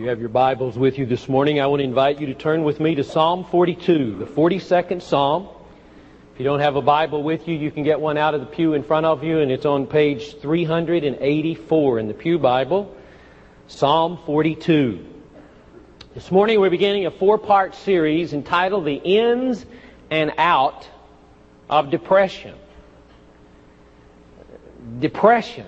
you 0.00 0.08
have 0.08 0.18
your 0.18 0.30
Bibles 0.30 0.78
with 0.78 0.96
you 0.96 1.04
this 1.04 1.28
morning, 1.28 1.60
I 1.60 1.66
want 1.66 1.80
to 1.80 1.84
invite 1.84 2.22
you 2.22 2.28
to 2.28 2.34
turn 2.34 2.64
with 2.64 2.80
me 2.80 2.94
to 2.94 3.04
Psalm 3.04 3.44
42, 3.44 4.16
the 4.16 4.24
42nd 4.24 5.02
Psalm. 5.02 5.46
If 6.32 6.40
you 6.40 6.44
don't 6.46 6.60
have 6.60 6.74
a 6.76 6.80
Bible 6.80 7.22
with 7.22 7.46
you, 7.46 7.54
you 7.54 7.70
can 7.70 7.82
get 7.82 8.00
one 8.00 8.16
out 8.16 8.34
of 8.34 8.40
the 8.40 8.46
pew 8.46 8.72
in 8.72 8.82
front 8.82 9.04
of 9.04 9.22
you, 9.22 9.40
and 9.40 9.52
it's 9.52 9.66
on 9.66 9.86
page 9.86 10.40
384 10.40 11.98
in 11.98 12.08
the 12.08 12.14
Pew 12.14 12.38
Bible. 12.38 12.96
Psalm 13.66 14.18
42. 14.24 15.04
This 16.14 16.30
morning 16.30 16.60
we're 16.60 16.70
beginning 16.70 17.04
a 17.04 17.10
four 17.10 17.36
part 17.36 17.74
series 17.74 18.32
entitled 18.32 18.86
The 18.86 18.94
Ins 18.94 19.66
and 20.10 20.32
Out 20.38 20.88
of 21.68 21.90
Depression. 21.90 22.54
Depression 24.98 25.66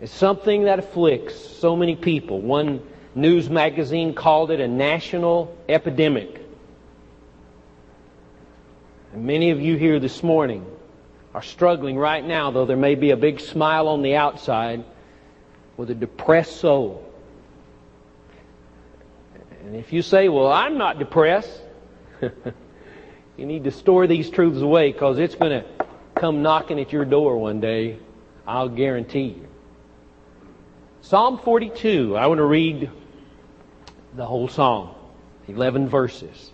is 0.00 0.10
something 0.10 0.64
that 0.64 0.78
afflicts 0.78 1.38
so 1.58 1.76
many 1.76 1.94
people. 1.94 2.40
One 2.40 2.80
news 3.14 3.50
magazine 3.50 4.14
called 4.14 4.50
it 4.50 4.60
a 4.60 4.68
national 4.68 5.56
epidemic. 5.68 6.40
And 9.12 9.24
many 9.24 9.50
of 9.50 9.60
you 9.60 9.76
here 9.76 10.00
this 10.00 10.22
morning 10.22 10.66
are 11.34 11.42
struggling 11.42 11.96
right 11.96 12.24
now, 12.24 12.50
though 12.50 12.64
there 12.64 12.76
may 12.76 12.94
be 12.94 13.10
a 13.10 13.16
big 13.16 13.40
smile 13.40 13.88
on 13.88 14.02
the 14.02 14.16
outside, 14.16 14.84
with 15.76 15.90
a 15.90 15.94
depressed 15.94 16.58
soul. 16.58 17.08
And 19.64 19.76
if 19.76 19.92
you 19.92 20.02
say, 20.02 20.28
Well, 20.28 20.50
I'm 20.50 20.78
not 20.78 20.98
depressed, 20.98 21.60
you 22.22 23.46
need 23.46 23.64
to 23.64 23.70
store 23.70 24.06
these 24.06 24.30
truths 24.30 24.60
away 24.60 24.92
because 24.92 25.18
it's 25.18 25.34
going 25.34 25.62
to 25.62 25.86
come 26.14 26.42
knocking 26.42 26.80
at 26.80 26.92
your 26.92 27.04
door 27.04 27.36
one 27.38 27.60
day. 27.60 27.98
I'll 28.46 28.68
guarantee 28.68 29.36
you. 29.38 29.48
Psalm 31.02 31.38
42, 31.38 32.16
I 32.16 32.26
want 32.26 32.38
to 32.38 32.44
read 32.44 32.90
the 34.14 34.26
whole 34.26 34.48
psalm, 34.48 34.90
11 35.48 35.88
verses. 35.88 36.50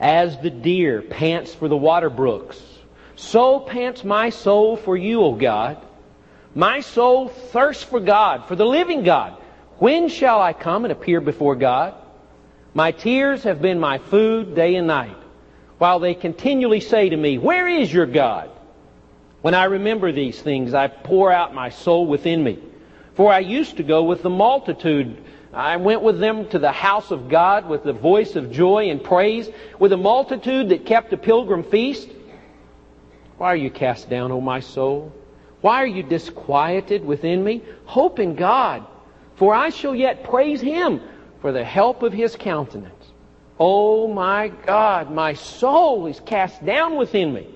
As 0.00 0.38
the 0.38 0.50
deer 0.50 1.02
pants 1.02 1.54
for 1.54 1.68
the 1.68 1.76
water 1.76 2.10
brooks, 2.10 2.60
so 3.16 3.60
pants 3.60 4.02
my 4.02 4.30
soul 4.30 4.76
for 4.76 4.96
you, 4.96 5.22
O 5.22 5.32
God. 5.34 5.78
My 6.54 6.80
soul 6.80 7.28
thirsts 7.28 7.84
for 7.84 8.00
God, 8.00 8.46
for 8.46 8.56
the 8.56 8.66
living 8.66 9.04
God. 9.04 9.36
When 9.78 10.08
shall 10.08 10.40
I 10.40 10.52
come 10.52 10.84
and 10.84 10.92
appear 10.92 11.20
before 11.20 11.56
God? 11.56 11.94
My 12.74 12.92
tears 12.92 13.44
have 13.44 13.62
been 13.62 13.78
my 13.78 13.98
food 13.98 14.54
day 14.54 14.74
and 14.74 14.86
night, 14.86 15.16
while 15.78 15.98
they 15.98 16.14
continually 16.14 16.80
say 16.80 17.08
to 17.08 17.16
me, 17.16 17.38
Where 17.38 17.68
is 17.68 17.92
your 17.92 18.06
God? 18.06 18.50
When 19.40 19.54
I 19.54 19.64
remember 19.64 20.12
these 20.12 20.40
things, 20.40 20.72
I 20.74 20.88
pour 20.88 21.32
out 21.32 21.54
my 21.54 21.70
soul 21.70 22.06
within 22.06 22.42
me. 22.42 22.58
For 23.14 23.32
I 23.32 23.40
used 23.40 23.76
to 23.76 23.82
go 23.82 24.04
with 24.04 24.22
the 24.22 24.30
multitude 24.30 25.22
I 25.52 25.76
went 25.76 26.02
with 26.02 26.18
them 26.18 26.48
to 26.48 26.58
the 26.58 26.72
house 26.72 27.10
of 27.10 27.28
God 27.28 27.68
with 27.68 27.84
the 27.84 27.92
voice 27.92 28.36
of 28.36 28.50
joy 28.50 28.88
and 28.88 29.02
praise, 29.02 29.50
with 29.78 29.92
a 29.92 29.96
multitude 29.98 30.70
that 30.70 30.86
kept 30.86 31.12
a 31.12 31.16
pilgrim 31.18 31.62
feast. 31.62 32.08
Why 33.36 33.48
are 33.48 33.56
you 33.56 33.70
cast 33.70 34.08
down, 34.08 34.32
O 34.32 34.40
my 34.40 34.60
soul? 34.60 35.12
Why 35.60 35.82
are 35.82 35.86
you 35.86 36.02
disquieted 36.02 37.04
within 37.04 37.44
me? 37.44 37.62
Hope 37.84 38.18
in 38.18 38.34
God, 38.34 38.86
for 39.36 39.54
I 39.54 39.68
shall 39.68 39.94
yet 39.94 40.24
praise 40.24 40.60
Him 40.60 41.00
for 41.40 41.52
the 41.52 41.64
help 41.64 42.02
of 42.02 42.12
His 42.12 42.34
countenance. 42.34 42.94
O 43.60 44.08
my 44.08 44.48
God, 44.48 45.10
my 45.10 45.34
soul 45.34 46.06
is 46.06 46.18
cast 46.20 46.64
down 46.64 46.96
within 46.96 47.32
me. 47.32 47.46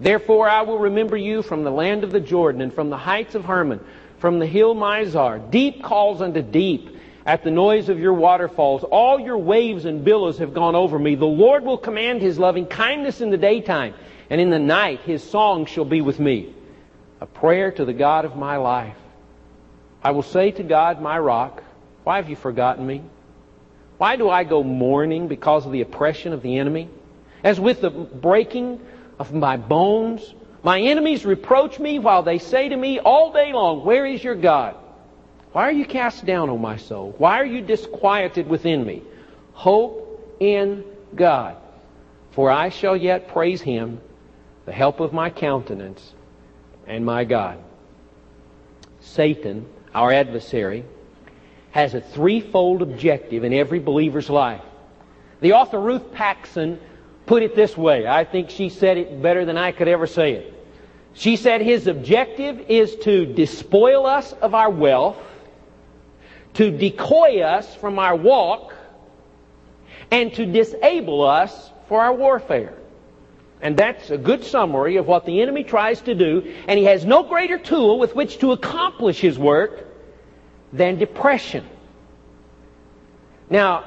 Therefore 0.00 0.48
I 0.48 0.62
will 0.62 0.78
remember 0.78 1.16
you 1.16 1.42
from 1.42 1.62
the 1.62 1.70
land 1.70 2.02
of 2.02 2.10
the 2.10 2.20
Jordan 2.20 2.60
and 2.60 2.74
from 2.74 2.90
the 2.90 2.96
heights 2.96 3.36
of 3.36 3.44
Hermon, 3.44 3.78
from 4.18 4.40
the 4.40 4.46
hill 4.46 4.74
Mizar. 4.74 5.38
Deep 5.50 5.82
calls 5.82 6.20
unto 6.20 6.42
deep 6.42 6.96
at 7.24 7.44
the 7.44 7.50
noise 7.50 7.88
of 7.88 7.98
your 7.98 8.14
waterfalls. 8.14 8.84
All 8.84 9.20
your 9.20 9.38
waves 9.38 9.84
and 9.84 10.04
billows 10.04 10.38
have 10.38 10.54
gone 10.54 10.74
over 10.74 10.98
me. 10.98 11.14
The 11.14 11.24
Lord 11.24 11.64
will 11.64 11.78
command 11.78 12.20
his 12.20 12.38
loving 12.38 12.66
kindness 12.66 13.20
in 13.20 13.30
the 13.30 13.36
daytime, 13.36 13.94
and 14.30 14.40
in 14.40 14.50
the 14.50 14.58
night 14.58 15.00
his 15.00 15.22
song 15.22 15.66
shall 15.66 15.84
be 15.84 16.00
with 16.00 16.18
me. 16.18 16.54
A 17.20 17.26
prayer 17.26 17.70
to 17.72 17.84
the 17.84 17.92
God 17.92 18.24
of 18.24 18.36
my 18.36 18.56
life. 18.56 18.96
I 20.02 20.10
will 20.10 20.22
say 20.22 20.50
to 20.52 20.62
God, 20.62 21.00
my 21.00 21.18
rock, 21.18 21.62
why 22.02 22.16
have 22.16 22.28
you 22.28 22.34
forgotten 22.34 22.86
me? 22.86 23.02
Why 23.98 24.16
do 24.16 24.28
I 24.28 24.42
go 24.42 24.64
mourning 24.64 25.28
because 25.28 25.64
of 25.64 25.70
the 25.70 25.82
oppression 25.82 26.32
of 26.32 26.42
the 26.42 26.58
enemy? 26.58 26.88
As 27.44 27.60
with 27.60 27.80
the 27.80 27.90
breaking 27.90 28.80
of 29.20 29.32
my 29.32 29.56
bones, 29.56 30.34
my 30.64 30.80
enemies 30.80 31.24
reproach 31.24 31.78
me 31.78 32.00
while 32.00 32.24
they 32.24 32.38
say 32.38 32.68
to 32.68 32.76
me 32.76 32.98
all 32.98 33.32
day 33.32 33.52
long, 33.52 33.84
Where 33.84 34.04
is 34.04 34.24
your 34.24 34.34
God? 34.34 34.76
Why 35.52 35.64
are 35.64 35.72
you 35.72 35.84
cast 35.84 36.24
down, 36.24 36.48
O 36.48 36.56
my 36.56 36.76
soul? 36.76 37.14
Why 37.18 37.38
are 37.38 37.46
you 37.46 37.60
disquieted 37.60 38.48
within 38.48 38.84
me? 38.86 39.02
Hope 39.52 40.36
in 40.40 40.84
God, 41.14 41.56
for 42.30 42.50
I 42.50 42.70
shall 42.70 42.96
yet 42.96 43.28
praise 43.28 43.60
him, 43.60 44.00
the 44.64 44.72
help 44.72 45.00
of 45.00 45.12
my 45.12 45.28
countenance 45.28 46.14
and 46.86 47.04
my 47.04 47.24
God. 47.24 47.58
Satan, 49.00 49.66
our 49.94 50.10
adversary, 50.10 50.84
has 51.72 51.94
a 51.94 52.00
threefold 52.00 52.82
objective 52.82 53.44
in 53.44 53.52
every 53.52 53.78
believer's 53.78 54.30
life. 54.30 54.62
The 55.40 55.52
author 55.52 55.80
Ruth 55.80 56.12
Paxson 56.12 56.78
put 57.26 57.42
it 57.42 57.54
this 57.54 57.76
way. 57.76 58.06
I 58.06 58.24
think 58.24 58.50
she 58.50 58.68
said 58.68 58.96
it 58.96 59.20
better 59.20 59.44
than 59.44 59.58
I 59.58 59.72
could 59.72 59.88
ever 59.88 60.06
say 60.06 60.32
it. 60.32 60.54
She 61.14 61.36
said 61.36 61.60
his 61.60 61.88
objective 61.88 62.60
is 62.68 62.96
to 62.96 63.26
despoil 63.26 64.06
us 64.06 64.32
of 64.34 64.54
our 64.54 64.70
wealth, 64.70 65.16
to 66.54 66.70
decoy 66.70 67.40
us 67.40 67.74
from 67.74 67.98
our 67.98 68.14
walk 68.14 68.74
and 70.10 70.32
to 70.34 70.46
disable 70.46 71.22
us 71.22 71.70
for 71.88 72.00
our 72.00 72.12
warfare. 72.12 72.74
And 73.62 73.76
that's 73.76 74.10
a 74.10 74.18
good 74.18 74.44
summary 74.44 74.96
of 74.96 75.06
what 75.06 75.24
the 75.24 75.40
enemy 75.40 75.62
tries 75.62 76.00
to 76.02 76.14
do. 76.14 76.54
And 76.66 76.78
he 76.78 76.84
has 76.86 77.04
no 77.04 77.22
greater 77.22 77.58
tool 77.58 77.98
with 77.98 78.14
which 78.14 78.38
to 78.38 78.52
accomplish 78.52 79.20
his 79.20 79.38
work 79.38 79.86
than 80.72 80.98
depression. 80.98 81.64
Now, 83.48 83.84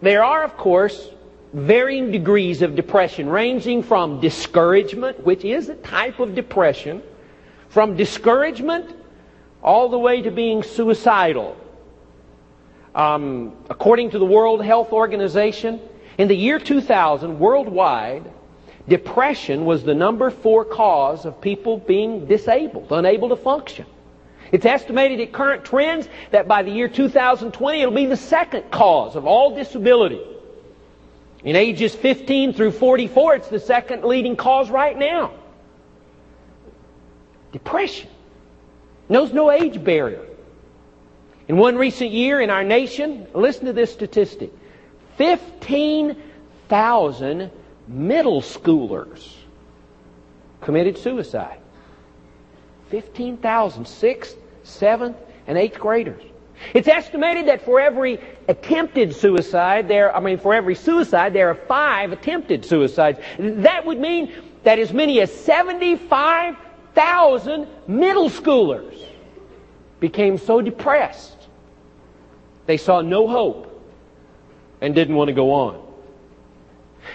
there 0.00 0.24
are, 0.24 0.42
of 0.42 0.56
course, 0.56 1.10
varying 1.52 2.10
degrees 2.10 2.62
of 2.62 2.74
depression, 2.76 3.28
ranging 3.28 3.82
from 3.82 4.20
discouragement, 4.20 5.24
which 5.24 5.44
is 5.44 5.68
a 5.68 5.74
type 5.74 6.18
of 6.18 6.34
depression, 6.34 7.02
from 7.68 7.96
discouragement 7.96 8.94
all 9.66 9.88
the 9.88 9.98
way 9.98 10.22
to 10.22 10.30
being 10.30 10.62
suicidal. 10.62 11.56
Um, 12.94 13.52
according 13.68 14.12
to 14.12 14.18
the 14.18 14.24
World 14.24 14.64
Health 14.64 14.92
Organization, 14.92 15.80
in 16.16 16.28
the 16.28 16.36
year 16.36 16.58
2000, 16.58 17.38
worldwide, 17.38 18.30
depression 18.88 19.64
was 19.66 19.82
the 19.82 19.94
number 19.94 20.30
four 20.30 20.64
cause 20.64 21.26
of 21.26 21.40
people 21.40 21.78
being 21.78 22.26
disabled, 22.26 22.92
unable 22.92 23.28
to 23.28 23.36
function. 23.36 23.84
It's 24.52 24.64
estimated 24.64 25.20
at 25.20 25.32
current 25.32 25.64
trends 25.64 26.08
that 26.30 26.46
by 26.46 26.62
the 26.62 26.70
year 26.70 26.88
2020, 26.88 27.80
it'll 27.80 27.92
be 27.92 28.06
the 28.06 28.16
second 28.16 28.70
cause 28.70 29.16
of 29.16 29.26
all 29.26 29.56
disability. 29.56 30.22
In 31.42 31.56
ages 31.56 31.94
15 31.94 32.52
through 32.52 32.70
44, 32.70 33.34
it's 33.34 33.48
the 33.48 33.58
second 33.58 34.04
leading 34.04 34.36
cause 34.36 34.70
right 34.70 34.96
now. 34.96 35.32
Depression 37.50 38.08
knows 39.08 39.32
no 39.32 39.50
age 39.50 39.82
barrier. 39.82 40.26
In 41.48 41.56
one 41.56 41.76
recent 41.76 42.10
year 42.10 42.40
in 42.40 42.50
our 42.50 42.64
nation, 42.64 43.28
listen 43.34 43.66
to 43.66 43.72
this 43.72 43.92
statistic 43.92 44.52
15,000 45.16 47.50
middle 47.88 48.42
schoolers 48.42 49.32
committed 50.60 50.98
suicide. 50.98 51.58
15,000, 52.90 53.86
sixth, 53.86 54.36
seventh, 54.62 55.16
and 55.46 55.58
eighth 55.58 55.78
graders. 55.78 56.22
It's 56.72 56.88
estimated 56.88 57.48
that 57.48 57.64
for 57.64 57.80
every 57.80 58.18
attempted 58.48 59.14
suicide, 59.14 59.88
there, 59.88 60.14
I 60.14 60.20
mean, 60.20 60.38
for 60.38 60.54
every 60.54 60.74
suicide, 60.74 61.32
there 61.32 61.50
are 61.50 61.54
five 61.54 62.12
attempted 62.12 62.64
suicides. 62.64 63.18
That 63.38 63.84
would 63.84 64.00
mean 64.00 64.32
that 64.64 64.78
as 64.78 64.92
many 64.92 65.20
as 65.20 65.32
75 65.32 66.56
thousand 66.96 67.68
middle 67.86 68.28
schoolers 68.28 69.00
became 70.00 70.38
so 70.38 70.60
depressed 70.60 71.36
they 72.66 72.76
saw 72.76 73.00
no 73.00 73.28
hope 73.28 73.72
and 74.80 74.94
didn't 74.94 75.14
want 75.14 75.28
to 75.28 75.34
go 75.34 75.52
on. 75.52 75.82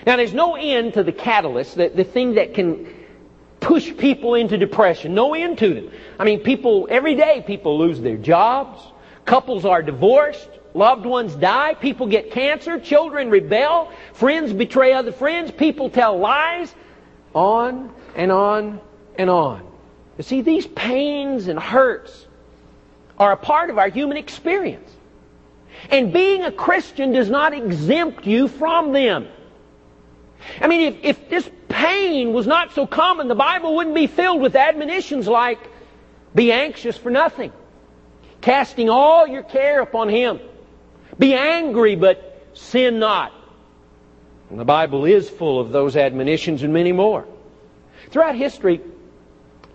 Now, 0.08 0.16
there's 0.16 0.34
no 0.34 0.56
end 0.56 0.94
to 0.94 1.04
the 1.04 1.12
catalyst, 1.12 1.76
the, 1.76 1.90
the 1.90 2.06
thing 2.06 2.36
that 2.36 2.54
can 2.54 2.88
push 3.60 3.96
people 3.98 4.36
into 4.36 4.58
depression. 4.58 5.14
No 5.14 5.34
end 5.34 5.58
to 5.60 5.74
them. 5.74 5.92
I 6.18 6.24
mean, 6.24 6.40
people, 6.40 6.88
every 6.90 7.16
day, 7.16 7.44
people 7.46 7.78
lose 7.78 8.00
their 8.00 8.18
jobs, 8.18 8.82
couples 9.26 9.66
are 9.66 9.84
divorced, 9.84 10.50
loved 10.74 11.06
ones 11.06 11.36
die, 11.36 11.74
people 11.76 12.08
get 12.08 12.32
cancer, 12.32 12.80
children 12.80 13.30
rebel, 13.30 13.92
friends 14.14 14.54
betray 14.54 14.94
other 14.94 15.12
friends, 15.12 15.52
people 15.52 15.90
tell 15.90 16.18
lies, 16.18 16.74
on 17.34 17.94
and 18.16 18.32
on 18.32 18.80
and 19.18 19.30
on. 19.30 19.71
You 20.22 20.24
see, 20.24 20.42
these 20.42 20.68
pains 20.68 21.48
and 21.48 21.58
hurts 21.58 22.28
are 23.18 23.32
a 23.32 23.38
part 23.38 23.72
of 23.72 23.80
our 23.80 23.88
human 23.88 24.18
experience. 24.18 24.88
And 25.90 26.14
being 26.14 26.44
a 26.44 26.52
Christian 26.52 27.12
does 27.12 27.28
not 27.28 27.56
exempt 27.56 28.28
you 28.28 28.48
from 28.48 28.92
them. 28.92 29.28
I 30.62 30.68
mean, 30.68 30.94
if, 30.94 31.04
if 31.04 31.30
this 31.30 31.50
pain 31.70 32.34
was 32.34 32.46
not 32.46 32.72
so 32.74 32.86
common, 32.86 33.30
the 33.30 33.34
Bible 33.34 33.76
wouldn't 33.76 33.96
be 33.96 34.06
filled 34.06 34.42
with 34.42 34.56
admonitions 34.56 35.28
like, 35.28 35.58
be 36.36 36.52
anxious 36.52 36.96
for 36.96 37.10
nothing, 37.10 37.52
casting 38.42 38.92
all 38.92 39.26
your 39.26 39.42
care 39.42 39.82
upon 39.82 40.08
Him. 40.08 40.40
Be 41.18 41.34
angry, 41.34 41.96
but 41.96 42.48
sin 42.54 43.00
not. 43.00 43.34
And 44.52 44.60
the 44.60 44.66
Bible 44.66 45.06
is 45.06 45.28
full 45.32 45.60
of 45.60 45.72
those 45.72 45.96
admonitions 45.96 46.62
and 46.62 46.72
many 46.72 46.92
more. 46.92 47.26
Throughout 48.12 48.36
history, 48.36 48.82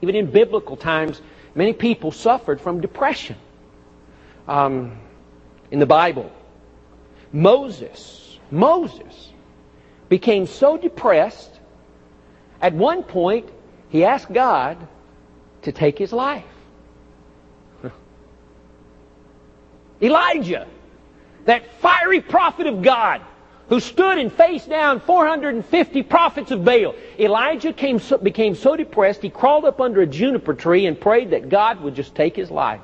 even 0.03 0.15
in 0.15 0.31
biblical 0.31 0.77
times, 0.77 1.21
many 1.55 1.73
people 1.73 2.13
suffered 2.13 2.61
from 2.61 2.81
depression. 2.81 3.37
Um, 4.47 4.99
in 5.71 5.79
the 5.79 5.87
Bible, 5.87 6.31
Moses, 7.33 8.39
Moses 8.51 9.33
became 10.09 10.47
so 10.47 10.77
depressed, 10.77 11.51
at 12.61 12.73
one 12.73 13.03
point, 13.03 13.49
he 13.89 14.05
asked 14.05 14.33
God 14.33 14.77
to 15.63 15.73
take 15.73 15.99
his 15.99 16.13
life. 16.13 16.45
Elijah, 20.03 20.67
that 21.45 21.73
fiery 21.81 22.21
prophet 22.21 22.67
of 22.67 22.83
God, 22.83 23.21
who 23.69 23.81
stood 23.81 24.19
and 24.19 24.33
faced 24.33 24.69
down 24.69 25.01
450 25.01 26.03
prophets 26.05 26.51
of 26.51 26.65
Baal. 26.65 26.95
Elijah 27.19 27.73
came, 27.73 28.01
became 28.23 28.55
so 28.55 28.77
depressed, 28.77 29.23
he 29.23 29.31
crawled 29.31 29.65
up 29.65 29.81
under 29.81 30.03
a 30.03 30.07
juniper 30.07 30.55
tree 30.55 30.87
and 30.87 31.01
prayed 31.01 31.31
that 31.31 31.49
God 31.49 31.81
would 31.81 31.95
just 31.95 32.15
take 32.15 32.37
his 32.37 32.51
life. 32.51 32.81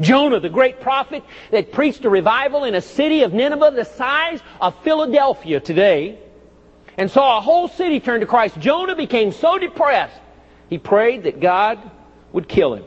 Jonah, 0.00 0.38
the 0.38 0.48
great 0.48 0.80
prophet 0.80 1.24
that 1.50 1.72
preached 1.72 2.04
a 2.04 2.10
revival 2.10 2.64
in 2.64 2.74
a 2.74 2.80
city 2.80 3.22
of 3.22 3.32
Nineveh 3.32 3.72
the 3.74 3.84
size 3.84 4.40
of 4.60 4.78
Philadelphia 4.84 5.60
today, 5.60 6.18
and 6.96 7.10
saw 7.10 7.38
a 7.38 7.40
whole 7.40 7.68
city 7.68 8.00
turn 8.00 8.20
to 8.20 8.26
Christ. 8.26 8.58
Jonah 8.58 8.96
became 8.96 9.32
so 9.32 9.58
depressed, 9.58 10.20
he 10.68 10.78
prayed 10.78 11.24
that 11.24 11.40
God 11.40 11.78
would 12.32 12.48
kill 12.48 12.74
him. 12.74 12.84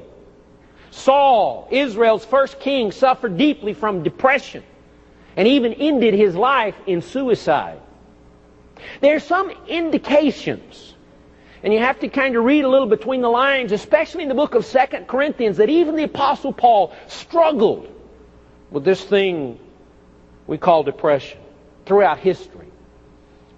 Saul, 0.91 1.67
Israel's 1.71 2.25
first 2.25 2.59
king, 2.59 2.91
suffered 2.91 3.37
deeply 3.37 3.73
from 3.73 4.03
depression 4.03 4.63
and 5.35 5.47
even 5.47 5.73
ended 5.73 6.13
his 6.13 6.35
life 6.35 6.75
in 6.85 7.01
suicide. 7.01 7.79
There 8.99 9.15
are 9.15 9.19
some 9.19 9.51
indications, 9.67 10.95
and 11.63 11.73
you 11.73 11.79
have 11.79 11.99
to 11.99 12.07
kind 12.07 12.35
of 12.35 12.43
read 12.43 12.65
a 12.65 12.69
little 12.69 12.87
between 12.87 13.21
the 13.21 13.29
lines, 13.29 13.71
especially 13.71 14.23
in 14.23 14.29
the 14.29 14.35
book 14.35 14.55
of 14.55 14.65
Second 14.65 15.07
Corinthians, 15.07 15.57
that 15.57 15.69
even 15.69 15.95
the 15.95 16.03
Apostle 16.03 16.53
Paul 16.53 16.93
struggled 17.07 17.87
with 18.71 18.83
this 18.83 19.03
thing 19.03 19.59
we 20.47 20.57
call 20.57 20.83
depression 20.83 21.39
throughout 21.85 22.19
history. 22.19 22.67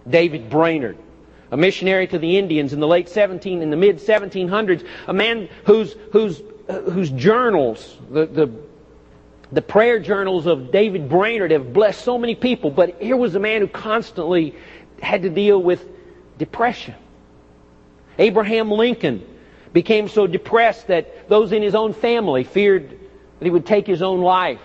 David 0.10 0.50
Brainerd, 0.50 0.98
a 1.52 1.58
missionary 1.58 2.08
to 2.08 2.20
the 2.20 2.38
Indians 2.38 2.74
in 2.74 2.80
the 2.80 2.88
late 2.88 3.08
17, 3.08 3.62
in 3.62 3.70
the 3.70 3.78
mid 3.78 3.98
1700s, 3.98 4.86
a 5.08 5.14
man 5.14 5.48
whose, 5.66 5.96
whose, 6.12 6.42
uh, 6.68 6.82
whose 6.82 7.10
journals, 7.12 7.98
the, 8.10 8.26
the 8.26 8.52
the 9.54 9.62
prayer 9.62 10.00
journals 10.00 10.48
of 10.48 10.72
David 10.72 11.08
Brainerd 11.08 11.52
have 11.52 11.74
blessed 11.74 12.04
so 12.04 12.18
many 12.18 12.34
people, 12.34 12.72
but 12.72 13.00
here 13.00 13.16
was 13.16 13.36
a 13.36 13.40
man 13.40 13.62
who 13.62 13.68
constantly 13.68 14.56
had 15.00 15.22
to 15.22 15.30
deal 15.30 15.62
with 15.62 15.86
depression. 16.40 16.96
Abraham 18.18 18.72
Lincoln 18.72 19.24
became 19.72 20.08
so 20.08 20.26
depressed 20.26 20.88
that 20.88 21.30
those 21.30 21.52
in 21.52 21.62
his 21.62 21.76
own 21.76 21.94
family 21.94 22.44
feared 22.44 22.90
that 22.90 23.46
he 23.46 23.52
would 23.52 23.66
take 23.66 23.86
his 23.86 24.02
own 24.02 24.22
life. 24.22 24.60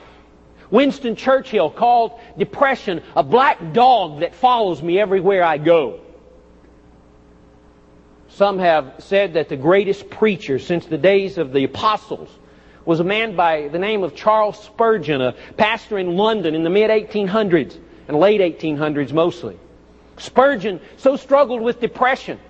Winston 0.71 1.17
Churchill 1.17 1.71
called 1.71 2.19
depression 2.39 3.03
a 3.15 3.23
black 3.23 3.73
dog 3.73 4.21
that 4.21 4.35
follows 4.35 4.83
me 4.83 4.99
everywhere 4.99 5.43
I 5.43 5.59
go. 5.59 6.01
Some 8.29 8.59
have 8.59 8.95
said 8.99 9.35
that 9.35 9.49
the 9.49 9.57
greatest 9.57 10.09
preacher 10.09 10.59
since 10.59 10.87
the 10.87 10.99
days 10.99 11.37
of 11.37 11.53
the 11.53 11.65
apostles 11.65 12.31
was 12.89 13.01
a 13.01 13.05
man 13.05 13.37
by 13.37 13.69
the 13.69 13.79
name 13.79 14.03
of 14.03 14.15
Charles 14.15 14.59
Spurgeon, 14.65 15.21
a 15.21 15.35
pastor 15.59 15.99
in 15.99 16.17
London 16.17 16.55
in 16.55 16.65
the 16.65 16.71
mid 16.71 16.89
1800s 16.89 17.77
and 18.09 18.19
late 18.19 18.41
1800s 18.41 19.13
mostly. 19.13 19.59
Spurgeon 20.17 20.81
so 20.97 21.15
struggled 21.15 21.61
with 21.61 21.83
depression 21.83 22.41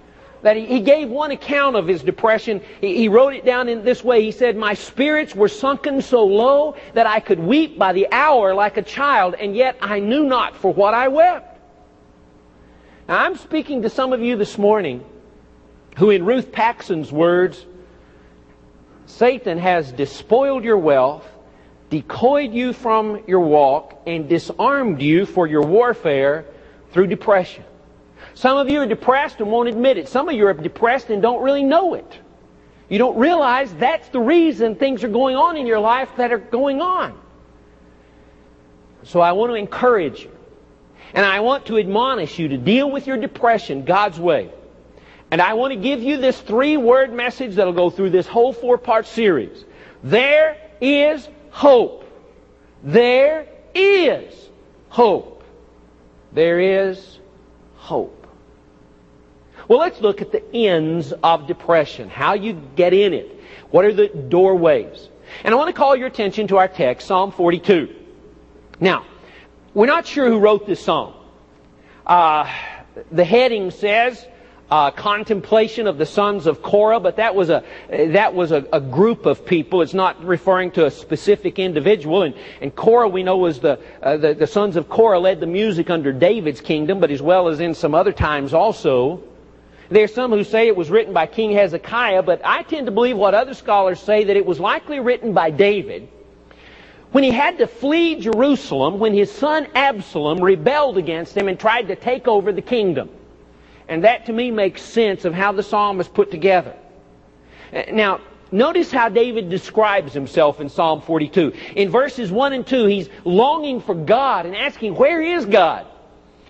that 0.42 0.56
he, 0.56 0.64
he 0.64 0.78
gave 0.78 1.08
one 1.08 1.32
account 1.32 1.74
of 1.74 1.88
his 1.88 2.04
depression. 2.04 2.62
He, 2.80 2.98
he 2.98 3.08
wrote 3.08 3.34
it 3.34 3.44
down 3.44 3.68
in 3.68 3.82
this 3.82 4.04
way. 4.04 4.22
He 4.22 4.30
said, 4.30 4.56
My 4.56 4.74
spirits 4.74 5.34
were 5.34 5.48
sunken 5.48 6.02
so 6.02 6.24
low 6.24 6.76
that 6.94 7.08
I 7.08 7.18
could 7.18 7.40
weep 7.40 7.76
by 7.76 7.92
the 7.92 8.06
hour 8.12 8.54
like 8.54 8.76
a 8.76 8.82
child, 8.82 9.34
and 9.34 9.56
yet 9.56 9.76
I 9.82 9.98
knew 9.98 10.22
not 10.22 10.54
for 10.54 10.72
what 10.72 10.94
I 10.94 11.08
wept. 11.08 11.58
Now, 13.08 13.24
I'm 13.24 13.36
speaking 13.36 13.82
to 13.82 13.90
some 13.90 14.12
of 14.12 14.22
you 14.22 14.36
this 14.36 14.56
morning 14.56 15.04
who, 15.96 16.10
in 16.10 16.24
Ruth 16.24 16.52
Paxson's 16.52 17.10
words, 17.10 17.66
Satan 19.08 19.58
has 19.58 19.90
despoiled 19.90 20.64
your 20.64 20.76
wealth, 20.76 21.26
decoyed 21.88 22.52
you 22.52 22.74
from 22.74 23.24
your 23.26 23.40
walk, 23.40 24.02
and 24.06 24.28
disarmed 24.28 25.00
you 25.00 25.24
for 25.24 25.46
your 25.46 25.62
warfare 25.62 26.44
through 26.92 27.06
depression. 27.06 27.64
Some 28.34 28.58
of 28.58 28.70
you 28.70 28.80
are 28.80 28.86
depressed 28.86 29.40
and 29.40 29.50
won't 29.50 29.68
admit 29.68 29.96
it. 29.96 30.08
Some 30.08 30.28
of 30.28 30.34
you 30.34 30.46
are 30.46 30.52
depressed 30.52 31.08
and 31.08 31.22
don't 31.22 31.42
really 31.42 31.64
know 31.64 31.94
it. 31.94 32.18
You 32.90 32.98
don't 32.98 33.18
realize 33.18 33.72
that's 33.74 34.08
the 34.10 34.20
reason 34.20 34.76
things 34.76 35.02
are 35.02 35.08
going 35.08 35.36
on 35.36 35.56
in 35.56 35.66
your 35.66 35.80
life 35.80 36.10
that 36.18 36.30
are 36.30 36.38
going 36.38 36.80
on. 36.80 37.18
So 39.04 39.20
I 39.20 39.32
want 39.32 39.50
to 39.50 39.54
encourage 39.54 40.22
you. 40.22 40.30
And 41.14 41.24
I 41.24 41.40
want 41.40 41.66
to 41.66 41.78
admonish 41.78 42.38
you 42.38 42.48
to 42.48 42.58
deal 42.58 42.90
with 42.90 43.06
your 43.06 43.16
depression 43.16 43.84
God's 43.84 44.20
way. 44.20 44.52
And 45.30 45.42
I 45.42 45.54
want 45.54 45.72
to 45.72 45.78
give 45.78 46.02
you 46.02 46.16
this 46.16 46.40
three 46.40 46.76
word 46.76 47.12
message 47.12 47.56
that'll 47.56 47.72
go 47.72 47.90
through 47.90 48.10
this 48.10 48.26
whole 48.26 48.52
four 48.52 48.78
part 48.78 49.06
series. 49.06 49.64
There 50.02 50.56
is 50.80 51.28
hope. 51.50 52.04
There 52.82 53.46
is 53.74 54.48
hope. 54.88 55.44
There 56.32 56.60
is 56.60 57.18
hope. 57.76 58.26
Well, 59.66 59.78
let's 59.78 60.00
look 60.00 60.22
at 60.22 60.32
the 60.32 60.52
ins 60.52 61.12
of 61.12 61.46
depression. 61.46 62.08
How 62.08 62.34
you 62.34 62.54
get 62.74 62.94
in 62.94 63.12
it. 63.12 63.38
What 63.70 63.84
are 63.84 63.92
the 63.92 64.08
doorways? 64.08 65.08
And 65.44 65.52
I 65.52 65.56
want 65.58 65.68
to 65.68 65.74
call 65.74 65.94
your 65.94 66.06
attention 66.06 66.48
to 66.48 66.56
our 66.56 66.68
text, 66.68 67.06
Psalm 67.06 67.32
42. 67.32 67.94
Now, 68.80 69.04
we're 69.74 69.86
not 69.86 70.06
sure 70.06 70.26
who 70.26 70.38
wrote 70.38 70.66
this 70.66 70.82
psalm. 70.82 71.12
Uh, 72.06 72.50
the 73.12 73.24
heading 73.24 73.70
says, 73.70 74.26
uh, 74.70 74.90
contemplation 74.90 75.86
of 75.86 75.96
the 75.96 76.04
sons 76.06 76.46
of 76.46 76.62
Korah, 76.62 77.00
but 77.00 77.16
that 77.16 77.34
was 77.34 77.48
a 77.48 77.64
that 77.88 78.34
was 78.34 78.52
a, 78.52 78.66
a, 78.72 78.80
group 78.80 79.24
of 79.24 79.46
people. 79.46 79.80
It's 79.80 79.94
not 79.94 80.22
referring 80.22 80.72
to 80.72 80.86
a 80.86 80.90
specific 80.90 81.58
individual. 81.58 82.22
And, 82.22 82.34
and 82.60 82.74
Korah, 82.74 83.08
we 83.08 83.22
know, 83.22 83.38
was 83.38 83.60
the, 83.60 83.80
uh, 84.02 84.18
the 84.18 84.34
the 84.34 84.46
sons 84.46 84.76
of 84.76 84.88
Korah 84.88 85.20
led 85.20 85.40
the 85.40 85.46
music 85.46 85.88
under 85.88 86.12
David's 86.12 86.60
kingdom, 86.60 87.00
but 87.00 87.10
as 87.10 87.22
well 87.22 87.48
as 87.48 87.60
in 87.60 87.74
some 87.74 87.94
other 87.94 88.12
times 88.12 88.52
also. 88.52 89.22
There's 89.90 90.12
some 90.12 90.32
who 90.32 90.44
say 90.44 90.66
it 90.66 90.76
was 90.76 90.90
written 90.90 91.14
by 91.14 91.24
King 91.24 91.52
Hezekiah, 91.52 92.22
but 92.22 92.42
I 92.44 92.62
tend 92.62 92.84
to 92.86 92.92
believe 92.92 93.16
what 93.16 93.32
other 93.32 93.54
scholars 93.54 93.98
say 93.98 94.24
that 94.24 94.36
it 94.36 94.44
was 94.44 94.60
likely 94.60 95.00
written 95.00 95.32
by 95.32 95.50
David 95.50 96.10
when 97.12 97.24
he 97.24 97.30
had 97.30 97.56
to 97.56 97.66
flee 97.66 98.16
Jerusalem 98.16 98.98
when 98.98 99.14
his 99.14 99.32
son 99.32 99.66
Absalom 99.74 100.40
rebelled 100.40 100.98
against 100.98 101.34
him 101.34 101.48
and 101.48 101.58
tried 101.58 101.88
to 101.88 101.96
take 101.96 102.28
over 102.28 102.52
the 102.52 102.60
kingdom. 102.60 103.08
And 103.88 104.04
that 104.04 104.26
to 104.26 104.32
me 104.32 104.50
makes 104.50 104.82
sense 104.82 105.24
of 105.24 105.32
how 105.32 105.52
the 105.52 105.62
psalm 105.62 105.98
is 106.00 106.08
put 106.08 106.30
together. 106.30 106.76
Uh, 107.72 107.82
now, 107.90 108.20
notice 108.52 108.92
how 108.92 109.08
David 109.08 109.48
describes 109.48 110.12
himself 110.12 110.60
in 110.60 110.68
Psalm 110.68 111.00
42. 111.00 111.54
In 111.74 111.90
verses 111.90 112.30
1 112.30 112.52
and 112.52 112.66
2, 112.66 112.84
he's 112.86 113.08
longing 113.24 113.80
for 113.80 113.94
God 113.94 114.44
and 114.44 114.54
asking, 114.54 114.94
Where 114.94 115.22
is 115.22 115.46
God? 115.46 115.86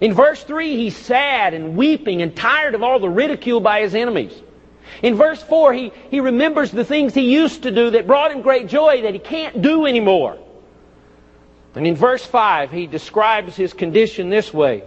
In 0.00 0.14
verse 0.14 0.42
3, 0.42 0.76
he's 0.76 0.97
sad 0.97 1.54
and 1.54 1.76
weeping 1.76 2.23
and 2.23 2.35
tired 2.37 2.75
of 2.75 2.83
all 2.83 2.99
the 2.99 3.09
ridicule 3.09 3.61
by 3.61 3.83
his 3.83 3.95
enemies. 3.95 4.33
In 5.02 5.14
verse 5.14 5.42
4, 5.42 5.73
he, 5.75 5.92
he 6.11 6.21
remembers 6.21 6.71
the 6.71 6.85
things 6.85 7.14
he 7.14 7.33
used 7.33 7.64
to 7.64 7.71
do 7.71 7.90
that 7.90 8.07
brought 8.07 8.33
him 8.33 8.42
great 8.42 8.68
joy 8.68 9.02
that 9.02 9.12
he 9.12 9.18
can't 9.18 9.61
do 9.62 9.87
anymore. 9.87 10.38
And 11.75 11.87
in 11.87 11.95
verse 11.95 12.25
5, 12.25 12.73
he 12.73 12.87
describes 12.87 13.54
his 13.54 13.73
condition 13.73 14.30
this 14.30 14.52
way 14.52 14.83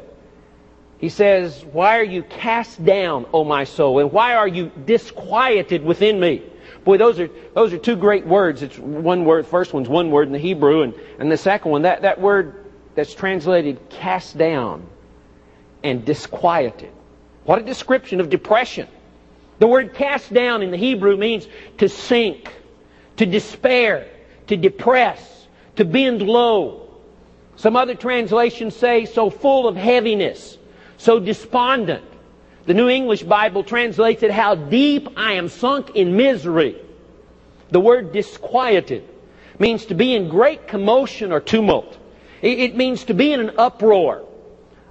he 1.01 1.09
says, 1.09 1.65
Why 1.73 1.97
are 1.97 2.03
you 2.03 2.21
cast 2.21 2.85
down, 2.85 3.25
O 3.33 3.43
my 3.43 3.63
soul? 3.63 3.99
And 3.99 4.11
why 4.11 4.35
are 4.35 4.47
you 4.47 4.71
disquieted 4.85 5.83
within 5.83 6.19
me? 6.19 6.43
Boy, 6.83 6.97
those 6.97 7.19
are, 7.19 7.29
those 7.55 7.73
are 7.73 7.79
two 7.79 7.95
great 7.95 8.25
words. 8.25 8.61
It's 8.61 8.77
one 8.77 9.25
word, 9.25 9.47
first 9.47 9.73
one's 9.73 9.89
one 9.89 10.11
word 10.11 10.27
in 10.27 10.33
the 10.33 10.39
Hebrew, 10.39 10.83
and, 10.83 10.93
and 11.19 11.31
the 11.31 11.37
second 11.37 11.71
one, 11.71 11.81
that, 11.81 12.03
that 12.03 12.21
word 12.21 12.65
that's 12.93 13.13
translated 13.15 13.89
cast 13.89 14.37
down 14.37 14.87
and 15.83 16.05
disquieted. 16.05 16.91
What 17.45 17.59
a 17.59 17.63
description 17.63 18.19
of 18.19 18.29
depression. 18.29 18.87
The 19.57 19.67
word 19.67 19.95
cast 19.95 20.31
down 20.31 20.61
in 20.61 20.69
the 20.69 20.77
Hebrew 20.77 21.17
means 21.17 21.47
to 21.79 21.89
sink, 21.89 22.51
to 23.17 23.25
despair, 23.25 24.07
to 24.47 24.55
depress, 24.55 25.47
to 25.77 25.85
bend 25.85 26.21
low. 26.21 26.89
Some 27.55 27.75
other 27.75 27.95
translations 27.95 28.75
say 28.75 29.05
so 29.05 29.31
full 29.31 29.67
of 29.67 29.75
heaviness, 29.75 30.57
so 31.01 31.19
despondent. 31.19 32.05
The 32.65 32.75
New 32.75 32.87
English 32.87 33.23
Bible 33.23 33.63
translates 33.63 34.21
it, 34.21 34.29
how 34.29 34.53
deep 34.53 35.09
I 35.17 35.33
am 35.33 35.49
sunk 35.49 35.95
in 35.95 36.15
misery. 36.15 36.75
The 37.71 37.79
word 37.79 38.13
disquieted 38.13 39.07
means 39.57 39.85
to 39.87 39.95
be 39.95 40.13
in 40.13 40.29
great 40.29 40.67
commotion 40.67 41.31
or 41.31 41.39
tumult. 41.39 41.97
It 42.43 42.75
means 42.75 43.03
to 43.05 43.15
be 43.15 43.33
in 43.33 43.39
an 43.39 43.51
uproar. 43.57 44.27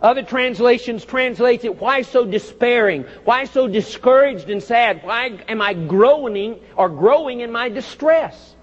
Other 0.02 0.22
translations 0.22 1.04
translate 1.04 1.64
it, 1.64 1.78
why 1.78 2.02
so 2.02 2.24
despairing? 2.24 3.04
Why 3.24 3.44
so 3.44 3.68
discouraged 3.68 4.50
and 4.50 4.62
sad? 4.62 5.02
Why 5.04 5.38
am 5.46 5.62
I 5.62 5.74
groaning 5.74 6.58
or 6.76 6.88
growing 6.88 7.40
in 7.40 7.52
my 7.52 7.68
distress? 7.68 8.54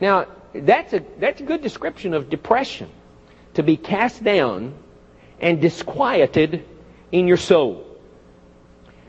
Now, 0.00 0.26
that's 0.52 0.92
a, 0.92 1.02
that's 1.18 1.40
a 1.40 1.44
good 1.44 1.62
description 1.62 2.12
of 2.12 2.28
depression. 2.28 2.90
To 3.54 3.62
be 3.62 3.76
cast 3.76 4.24
down 4.24 4.74
and 5.40 5.60
disquieted 5.60 6.64
in 7.12 7.28
your 7.28 7.36
soul. 7.36 7.84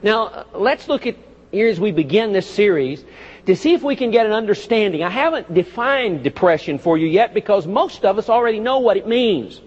Now, 0.01 0.27
uh, 0.27 0.43
let's 0.53 0.87
look 0.87 1.07
at 1.07 1.15
here 1.51 1.67
as 1.67 1.79
we 1.79 1.91
begin 1.91 2.33
this 2.33 2.49
series 2.49 3.03
to 3.45 3.55
see 3.55 3.73
if 3.73 3.81
we 3.81 3.95
can 3.95 4.11
get 4.11 4.25
an 4.25 4.33
understanding. 4.33 5.03
I 5.03 5.09
haven't 5.09 5.53
defined 5.53 6.23
depression 6.23 6.79
for 6.79 6.97
you 6.97 7.07
yet 7.07 7.33
because 7.33 7.65
most 7.65 8.03
of 8.03 8.17
us 8.17 8.29
already 8.29 8.59
know 8.59 8.79
what 8.79 8.97
it 8.97 9.07
means. 9.07 9.61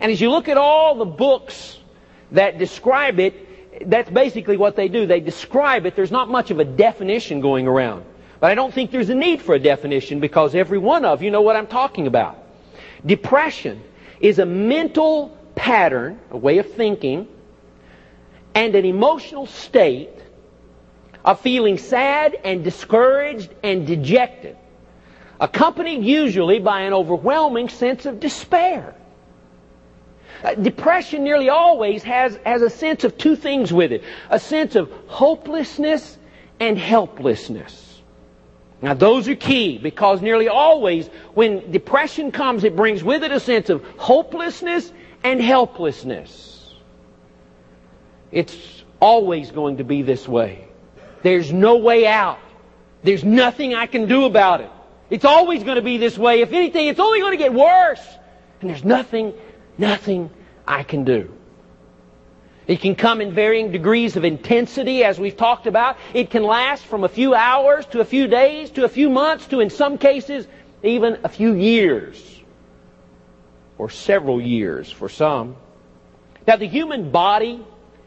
And 0.00 0.12
as 0.12 0.20
you 0.20 0.30
look 0.30 0.48
at 0.48 0.56
all 0.56 0.94
the 0.94 1.04
books 1.04 1.78
that 2.32 2.58
describe 2.58 3.18
it, 3.18 3.88
that's 3.90 4.10
basically 4.10 4.56
what 4.56 4.76
they 4.76 4.88
do. 4.88 5.06
They 5.06 5.20
describe 5.20 5.86
it. 5.86 5.96
There's 5.96 6.12
not 6.12 6.30
much 6.30 6.50
of 6.50 6.60
a 6.60 6.64
definition 6.64 7.40
going 7.40 7.66
around. 7.66 8.04
But 8.38 8.50
I 8.50 8.54
don't 8.54 8.72
think 8.72 8.90
there's 8.90 9.10
a 9.10 9.14
need 9.14 9.42
for 9.42 9.54
a 9.54 9.58
definition 9.58 10.20
because 10.20 10.54
every 10.54 10.78
one 10.78 11.04
of 11.04 11.22
you 11.22 11.30
know 11.30 11.42
what 11.42 11.56
I'm 11.56 11.66
talking 11.66 12.06
about. 12.06 12.38
Depression 13.04 13.82
is 14.20 14.38
a 14.38 14.46
mental 14.46 15.36
pattern, 15.54 16.20
a 16.30 16.36
way 16.36 16.58
of 16.58 16.72
thinking, 16.72 17.28
and 18.54 18.74
an 18.74 18.84
emotional 18.84 19.46
state 19.46 20.10
of 21.24 21.40
feeling 21.40 21.78
sad 21.78 22.36
and 22.44 22.62
discouraged 22.62 23.52
and 23.62 23.86
dejected, 23.86 24.56
accompanied 25.40 26.04
usually 26.04 26.58
by 26.58 26.82
an 26.82 26.92
overwhelming 26.92 27.68
sense 27.68 28.06
of 28.06 28.20
despair. 28.20 28.94
Uh, 30.42 30.54
depression 30.54 31.24
nearly 31.24 31.48
always 31.48 32.02
has, 32.02 32.38
has 32.44 32.60
a 32.60 32.68
sense 32.68 33.04
of 33.04 33.16
two 33.16 33.34
things 33.34 33.72
with 33.72 33.92
it 33.92 34.04
a 34.28 34.38
sense 34.38 34.74
of 34.74 34.92
hopelessness 35.06 36.18
and 36.60 36.78
helplessness. 36.78 38.02
Now, 38.82 38.92
those 38.92 39.28
are 39.28 39.34
key 39.34 39.78
because 39.78 40.20
nearly 40.20 40.48
always 40.48 41.08
when 41.32 41.70
depression 41.72 42.30
comes, 42.30 42.64
it 42.64 42.76
brings 42.76 43.02
with 43.02 43.24
it 43.24 43.32
a 43.32 43.40
sense 43.40 43.70
of 43.70 43.82
hopelessness 43.96 44.92
and 45.24 45.40
helplessness. 45.40 46.74
It's 48.30 48.56
always 49.00 49.50
going 49.50 49.78
to 49.78 49.84
be 49.84 50.02
this 50.02 50.28
way. 50.28 50.68
There's 51.22 51.52
no 51.52 51.76
way 51.76 52.06
out. 52.06 52.38
There's 53.02 53.24
nothing 53.24 53.74
I 53.74 53.86
can 53.86 54.06
do 54.06 54.24
about 54.24 54.60
it. 54.60 54.70
It's 55.10 55.24
always 55.24 55.64
going 55.64 55.76
to 55.76 55.82
be 55.82 55.98
this 55.98 56.18
way. 56.18 56.40
If 56.42 56.52
anything, 56.52 56.86
it's 56.88 57.00
only 57.00 57.20
going 57.20 57.32
to 57.32 57.38
get 57.38 57.52
worse. 57.52 58.06
And 58.60 58.70
there's 58.70 58.84
nothing, 58.84 59.32
nothing 59.78 60.30
I 60.66 60.82
can 60.82 61.04
do. 61.04 61.32
It 62.66 62.80
can 62.80 62.94
come 62.94 63.20
in 63.20 63.32
varying 63.32 63.72
degrees 63.72 64.16
of 64.16 64.24
intensity, 64.24 65.04
as 65.04 65.18
we've 65.18 65.36
talked 65.36 65.66
about. 65.66 65.98
It 66.14 66.30
can 66.30 66.42
last 66.42 66.84
from 66.84 67.04
a 67.04 67.08
few 67.08 67.34
hours 67.34 67.84
to 67.86 68.00
a 68.00 68.04
few 68.04 68.26
days 68.26 68.70
to 68.70 68.84
a 68.84 68.88
few 68.88 69.10
months 69.10 69.46
to, 69.48 69.60
in 69.60 69.68
some 69.68 69.98
cases, 69.98 70.46
even 70.82 71.18
a 71.24 71.28
few 71.28 71.54
years. 71.54 72.33
Or 73.84 73.90
several 73.90 74.40
years 74.40 74.90
for 74.90 75.10
some. 75.10 75.56
Now, 76.46 76.56
the 76.56 76.66
human 76.66 77.10
body 77.10 77.62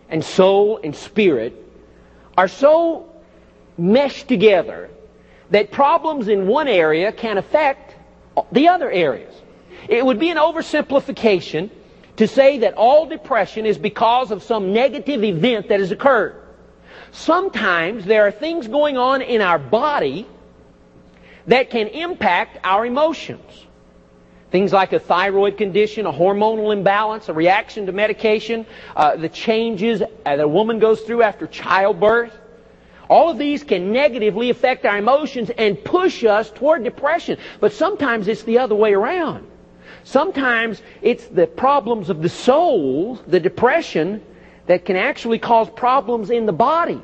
and 0.10 0.26
soul 0.26 0.80
and 0.84 0.96
spirit 0.96 1.54
are 2.36 2.48
so 2.48 3.08
meshed 3.78 4.28
together 4.28 4.90
that 5.52 5.70
problems 5.70 6.30
in 6.30 6.48
one 6.48 6.68
area 6.68 7.12
can 7.12 7.38
affect 7.38 7.94
the 8.52 8.70
other 8.70 8.90
areas. 8.90 9.32
It 9.88 10.04
would 10.04 10.18
be 10.18 10.32
an 10.32 10.38
oversimplification 10.38 11.70
to 12.16 12.28
say 12.28 12.58
that 12.58 12.74
all 12.74 13.06
depression 13.06 13.68
is 13.68 13.78
because 13.78 14.32
of 14.32 14.42
some 14.42 14.74
negative 14.74 15.24
event 15.24 15.70
that 15.70 15.80
has 15.80 15.92
occurred. 15.92 16.42
Sometimes 17.12 18.04
there 18.04 18.26
are 18.26 18.32
things 18.32 18.68
going 18.68 18.98
on 18.98 19.22
in 19.22 19.42
our 19.42 19.60
body 19.60 20.26
that 21.46 21.70
can 21.70 21.86
impact 21.90 22.58
our 22.64 22.84
emotions. 22.84 23.67
Things 24.50 24.72
like 24.72 24.94
a 24.94 25.00
thyroid 25.00 25.58
condition, 25.58 26.06
a 26.06 26.12
hormonal 26.12 26.72
imbalance, 26.72 27.28
a 27.28 27.34
reaction 27.34 27.86
to 27.86 27.92
medication, 27.92 28.66
uh, 28.96 29.18
the 29.18 29.28
changes 29.28 30.02
that 30.24 30.40
a 30.40 30.48
woman 30.48 30.80
goes 30.80 31.02
through 31.02 31.24
after 31.24 31.48
childbirth. 31.48 32.38
All 33.10 33.30
of 33.30 33.38
these 33.38 33.64
can 33.64 33.92
negatively 33.92 34.50
affect 34.50 34.86
our 34.86 34.98
emotions 34.98 35.50
and 35.50 35.82
push 35.84 36.24
us 36.24 36.50
toward 36.52 36.84
depression. 36.84 37.38
But 37.60 37.74
sometimes 37.74 38.28
it's 38.28 38.44
the 38.44 38.60
other 38.60 38.76
way 38.76 38.94
around. 38.94 39.48
Sometimes 40.04 40.82
it's 41.02 41.26
the 41.26 41.48
problems 41.48 42.10
of 42.10 42.22
the 42.22 42.30
soul, 42.30 43.16
the 43.28 43.40
depression, 43.40 44.24
that 44.68 44.86
can 44.86 44.96
actually 44.96 45.40
cause 45.40 45.70
problems 45.70 46.30
in 46.30 46.46
the 46.46 46.54
body. 46.54 47.02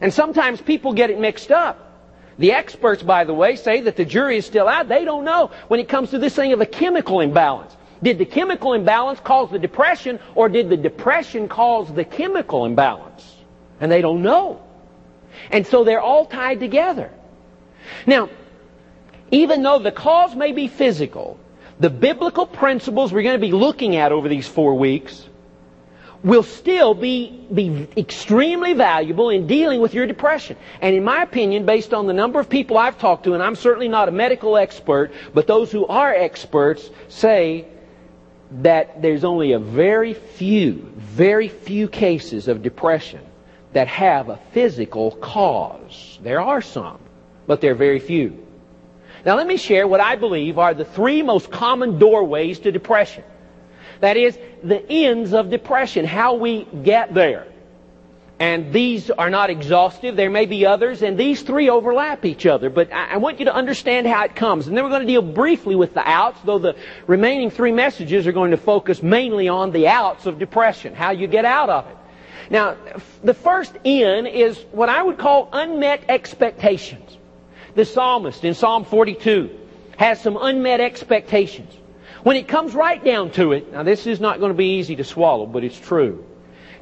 And 0.00 0.12
sometimes 0.12 0.60
people 0.60 0.92
get 0.92 1.10
it 1.10 1.18
mixed 1.18 1.50
up. 1.50 1.91
The 2.38 2.52
experts, 2.52 3.02
by 3.02 3.24
the 3.24 3.34
way, 3.34 3.56
say 3.56 3.82
that 3.82 3.96
the 3.96 4.04
jury 4.04 4.38
is 4.38 4.46
still 4.46 4.68
out. 4.68 4.88
They 4.88 5.04
don't 5.04 5.24
know 5.24 5.50
when 5.68 5.80
it 5.80 5.88
comes 5.88 6.10
to 6.10 6.18
this 6.18 6.34
thing 6.34 6.52
of 6.52 6.60
a 6.60 6.66
chemical 6.66 7.20
imbalance. 7.20 7.76
Did 8.02 8.18
the 8.18 8.24
chemical 8.24 8.72
imbalance 8.72 9.20
cause 9.20 9.50
the 9.50 9.58
depression, 9.58 10.18
or 10.34 10.48
did 10.48 10.68
the 10.68 10.76
depression 10.76 11.48
cause 11.48 11.92
the 11.92 12.04
chemical 12.04 12.64
imbalance? 12.64 13.36
And 13.80 13.92
they 13.92 14.00
don't 14.00 14.22
know. 14.22 14.62
And 15.50 15.66
so 15.66 15.84
they're 15.84 16.00
all 16.00 16.26
tied 16.26 16.60
together. 16.60 17.10
Now, 18.06 18.28
even 19.30 19.62
though 19.62 19.78
the 19.78 19.92
cause 19.92 20.34
may 20.34 20.52
be 20.52 20.68
physical, 20.68 21.38
the 21.78 21.90
biblical 21.90 22.46
principles 22.46 23.12
we're 23.12 23.22
going 23.22 23.40
to 23.40 23.46
be 23.46 23.52
looking 23.52 23.96
at 23.96 24.12
over 24.12 24.28
these 24.28 24.46
four 24.46 24.74
weeks 24.74 25.28
will 26.24 26.42
still 26.42 26.94
be, 26.94 27.46
be 27.52 27.88
extremely 27.96 28.74
valuable 28.74 29.30
in 29.30 29.46
dealing 29.46 29.80
with 29.80 29.94
your 29.94 30.06
depression. 30.06 30.56
And 30.80 30.94
in 30.94 31.04
my 31.04 31.22
opinion, 31.22 31.66
based 31.66 31.92
on 31.92 32.06
the 32.06 32.12
number 32.12 32.38
of 32.38 32.48
people 32.48 32.78
I've 32.78 32.98
talked 32.98 33.24
to, 33.24 33.34
and 33.34 33.42
I'm 33.42 33.56
certainly 33.56 33.88
not 33.88 34.08
a 34.08 34.12
medical 34.12 34.56
expert, 34.56 35.12
but 35.34 35.46
those 35.46 35.72
who 35.72 35.86
are 35.86 36.14
experts 36.14 36.88
say 37.08 37.66
that 38.60 39.02
there's 39.02 39.24
only 39.24 39.52
a 39.52 39.58
very 39.58 40.14
few, 40.14 40.92
very 40.96 41.48
few 41.48 41.88
cases 41.88 42.48
of 42.48 42.62
depression 42.62 43.20
that 43.72 43.88
have 43.88 44.28
a 44.28 44.38
physical 44.52 45.12
cause. 45.12 46.18
There 46.22 46.40
are 46.40 46.60
some, 46.60 46.98
but 47.46 47.60
they're 47.60 47.74
very 47.74 47.98
few. 47.98 48.46
Now 49.24 49.36
let 49.36 49.46
me 49.46 49.56
share 49.56 49.86
what 49.86 50.00
I 50.00 50.16
believe 50.16 50.58
are 50.58 50.74
the 50.74 50.84
three 50.84 51.22
most 51.22 51.50
common 51.50 51.98
doorways 51.98 52.58
to 52.60 52.72
depression. 52.72 53.24
That 54.02 54.16
is, 54.16 54.36
the 54.64 54.84
ins 54.92 55.32
of 55.32 55.48
depression, 55.48 56.04
how 56.04 56.34
we 56.34 56.64
get 56.64 57.14
there. 57.14 57.46
And 58.40 58.72
these 58.72 59.12
are 59.12 59.30
not 59.30 59.48
exhaustive. 59.48 60.16
There 60.16 60.28
may 60.28 60.46
be 60.46 60.66
others, 60.66 61.02
and 61.02 61.16
these 61.16 61.42
three 61.42 61.70
overlap 61.70 62.24
each 62.24 62.44
other. 62.44 62.68
But 62.68 62.92
I, 62.92 63.18
want 63.18 63.38
you 63.38 63.44
to 63.44 63.54
understand 63.54 64.08
how 64.08 64.24
it 64.24 64.34
comes. 64.34 64.66
And 64.66 64.76
then 64.76 64.82
we're 64.82 64.90
going 64.90 65.02
to 65.02 65.06
deal 65.06 65.22
briefly 65.22 65.76
with 65.76 65.94
the 65.94 66.02
outs, 66.04 66.40
though 66.44 66.58
the 66.58 66.74
remaining 67.06 67.48
three 67.48 67.70
messages 67.70 68.26
are 68.26 68.32
going 68.32 68.50
to 68.50 68.56
focus 68.56 69.04
mainly 69.04 69.46
on 69.46 69.70
the 69.70 69.86
outs 69.86 70.26
of 70.26 70.40
depression, 70.40 70.96
how 70.96 71.12
you 71.12 71.28
get 71.28 71.44
out 71.44 71.70
of 71.70 71.86
it. 71.86 71.96
Now, 72.50 72.76
the 73.22 73.34
first 73.34 73.72
in 73.84 74.26
is 74.26 74.58
what 74.72 74.88
I 74.88 75.00
would 75.00 75.18
call 75.18 75.48
unmet 75.52 76.06
expectations. 76.08 77.16
The 77.76 77.84
psalmist 77.84 78.42
in 78.42 78.54
Psalm 78.54 78.84
42 78.84 79.60
has 79.96 80.20
some 80.20 80.36
unmet 80.36 80.80
expectations. 80.80 81.72
When 82.22 82.36
it 82.36 82.46
comes 82.46 82.74
right 82.74 83.02
down 83.02 83.30
to 83.32 83.52
it, 83.52 83.72
now 83.72 83.82
this 83.82 84.06
is 84.06 84.20
not 84.20 84.38
going 84.38 84.50
to 84.50 84.56
be 84.56 84.78
easy 84.78 84.96
to 84.96 85.04
swallow, 85.04 85.46
but 85.46 85.64
it's 85.64 85.78
true. 85.78 86.24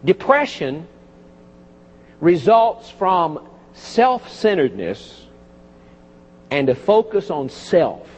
Depression 0.05 0.87
results 2.21 2.91
from 2.91 3.49
self-centeredness 3.73 5.27
and 6.51 6.69
a 6.69 6.75
focus 6.75 7.31
on 7.31 7.49
self. 7.49 8.09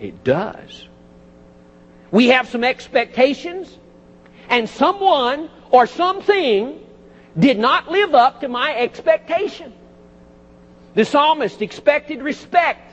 It 0.00 0.24
does. 0.24 0.88
We 2.10 2.28
have 2.28 2.48
some 2.48 2.64
expectations, 2.64 3.78
and 4.48 4.68
someone 4.68 5.48
or 5.70 5.86
something 5.86 6.84
did 7.38 7.58
not 7.58 7.88
live 7.88 8.14
up 8.14 8.40
to 8.40 8.48
my 8.48 8.74
expectation. 8.74 9.72
The 10.94 11.04
psalmist 11.04 11.62
expected 11.62 12.20
respect, 12.20 12.92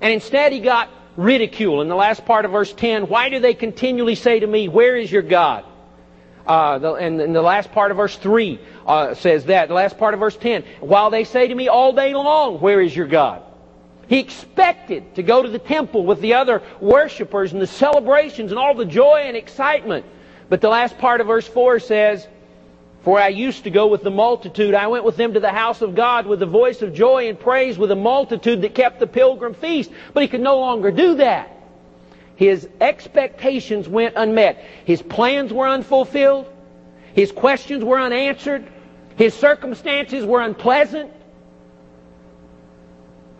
and 0.00 0.10
instead 0.10 0.52
he 0.52 0.60
got 0.60 0.88
ridicule. 1.16 1.80
In 1.80 1.88
the 1.88 1.94
last 1.94 2.24
part 2.24 2.44
of 2.44 2.52
verse 2.52 2.72
10, 2.72 3.08
why 3.08 3.28
do 3.28 3.40
they 3.40 3.54
continually 3.54 4.14
say 4.14 4.40
to 4.40 4.46
me, 4.46 4.68
Where 4.68 4.96
is 4.96 5.10
your 5.10 5.22
God? 5.22 5.64
Uh, 6.46 6.78
the, 6.78 6.92
and 6.92 7.20
in 7.20 7.32
the 7.32 7.42
last 7.42 7.72
part 7.72 7.90
of 7.90 7.96
verse 7.96 8.16
3 8.16 8.60
uh, 8.86 9.14
says 9.14 9.46
that. 9.46 9.68
The 9.68 9.74
last 9.74 9.98
part 9.98 10.14
of 10.14 10.20
verse 10.20 10.36
10, 10.36 10.64
while 10.80 11.10
they 11.10 11.24
say 11.24 11.48
to 11.48 11.54
me 11.54 11.68
all 11.68 11.92
day 11.92 12.14
long, 12.14 12.60
Where 12.60 12.80
is 12.80 12.94
your 12.94 13.06
God? 13.06 13.42
He 14.08 14.20
expected 14.20 15.16
to 15.16 15.22
go 15.22 15.42
to 15.42 15.48
the 15.48 15.58
temple 15.58 16.06
with 16.06 16.20
the 16.20 16.34
other 16.34 16.62
worshipers 16.80 17.52
and 17.52 17.60
the 17.60 17.66
celebrations 17.66 18.52
and 18.52 18.58
all 18.58 18.74
the 18.74 18.84
joy 18.84 19.22
and 19.24 19.36
excitement. 19.36 20.06
But 20.48 20.60
the 20.60 20.68
last 20.68 20.96
part 20.98 21.20
of 21.20 21.26
verse 21.26 21.48
4 21.48 21.80
says, 21.80 22.28
For 23.06 23.20
I 23.20 23.28
used 23.28 23.62
to 23.62 23.70
go 23.70 23.86
with 23.86 24.02
the 24.02 24.10
multitude. 24.10 24.74
I 24.74 24.88
went 24.88 25.04
with 25.04 25.16
them 25.16 25.34
to 25.34 25.38
the 25.38 25.52
house 25.52 25.80
of 25.80 25.94
God 25.94 26.26
with 26.26 26.40
the 26.40 26.46
voice 26.46 26.82
of 26.82 26.92
joy 26.92 27.28
and 27.28 27.38
praise 27.38 27.78
with 27.78 27.92
a 27.92 27.94
multitude 27.94 28.62
that 28.62 28.74
kept 28.74 28.98
the 28.98 29.06
pilgrim 29.06 29.54
feast. 29.54 29.92
But 30.12 30.24
he 30.24 30.28
could 30.28 30.40
no 30.40 30.58
longer 30.58 30.90
do 30.90 31.14
that. 31.14 31.56
His 32.34 32.68
expectations 32.80 33.88
went 33.88 34.14
unmet. 34.16 34.56
His 34.84 35.02
plans 35.02 35.52
were 35.52 35.68
unfulfilled. 35.68 36.52
His 37.14 37.30
questions 37.30 37.84
were 37.84 38.00
unanswered. 38.00 38.66
His 39.14 39.34
circumstances 39.34 40.26
were 40.26 40.40
unpleasant. 40.40 41.12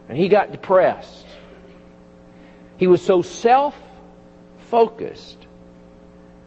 And 0.09 0.17
he 0.17 0.29
got 0.29 0.53
depressed. 0.53 1.27
He 2.77 2.87
was 2.87 3.05
so 3.05 3.21
self 3.21 3.77
focused 4.71 5.45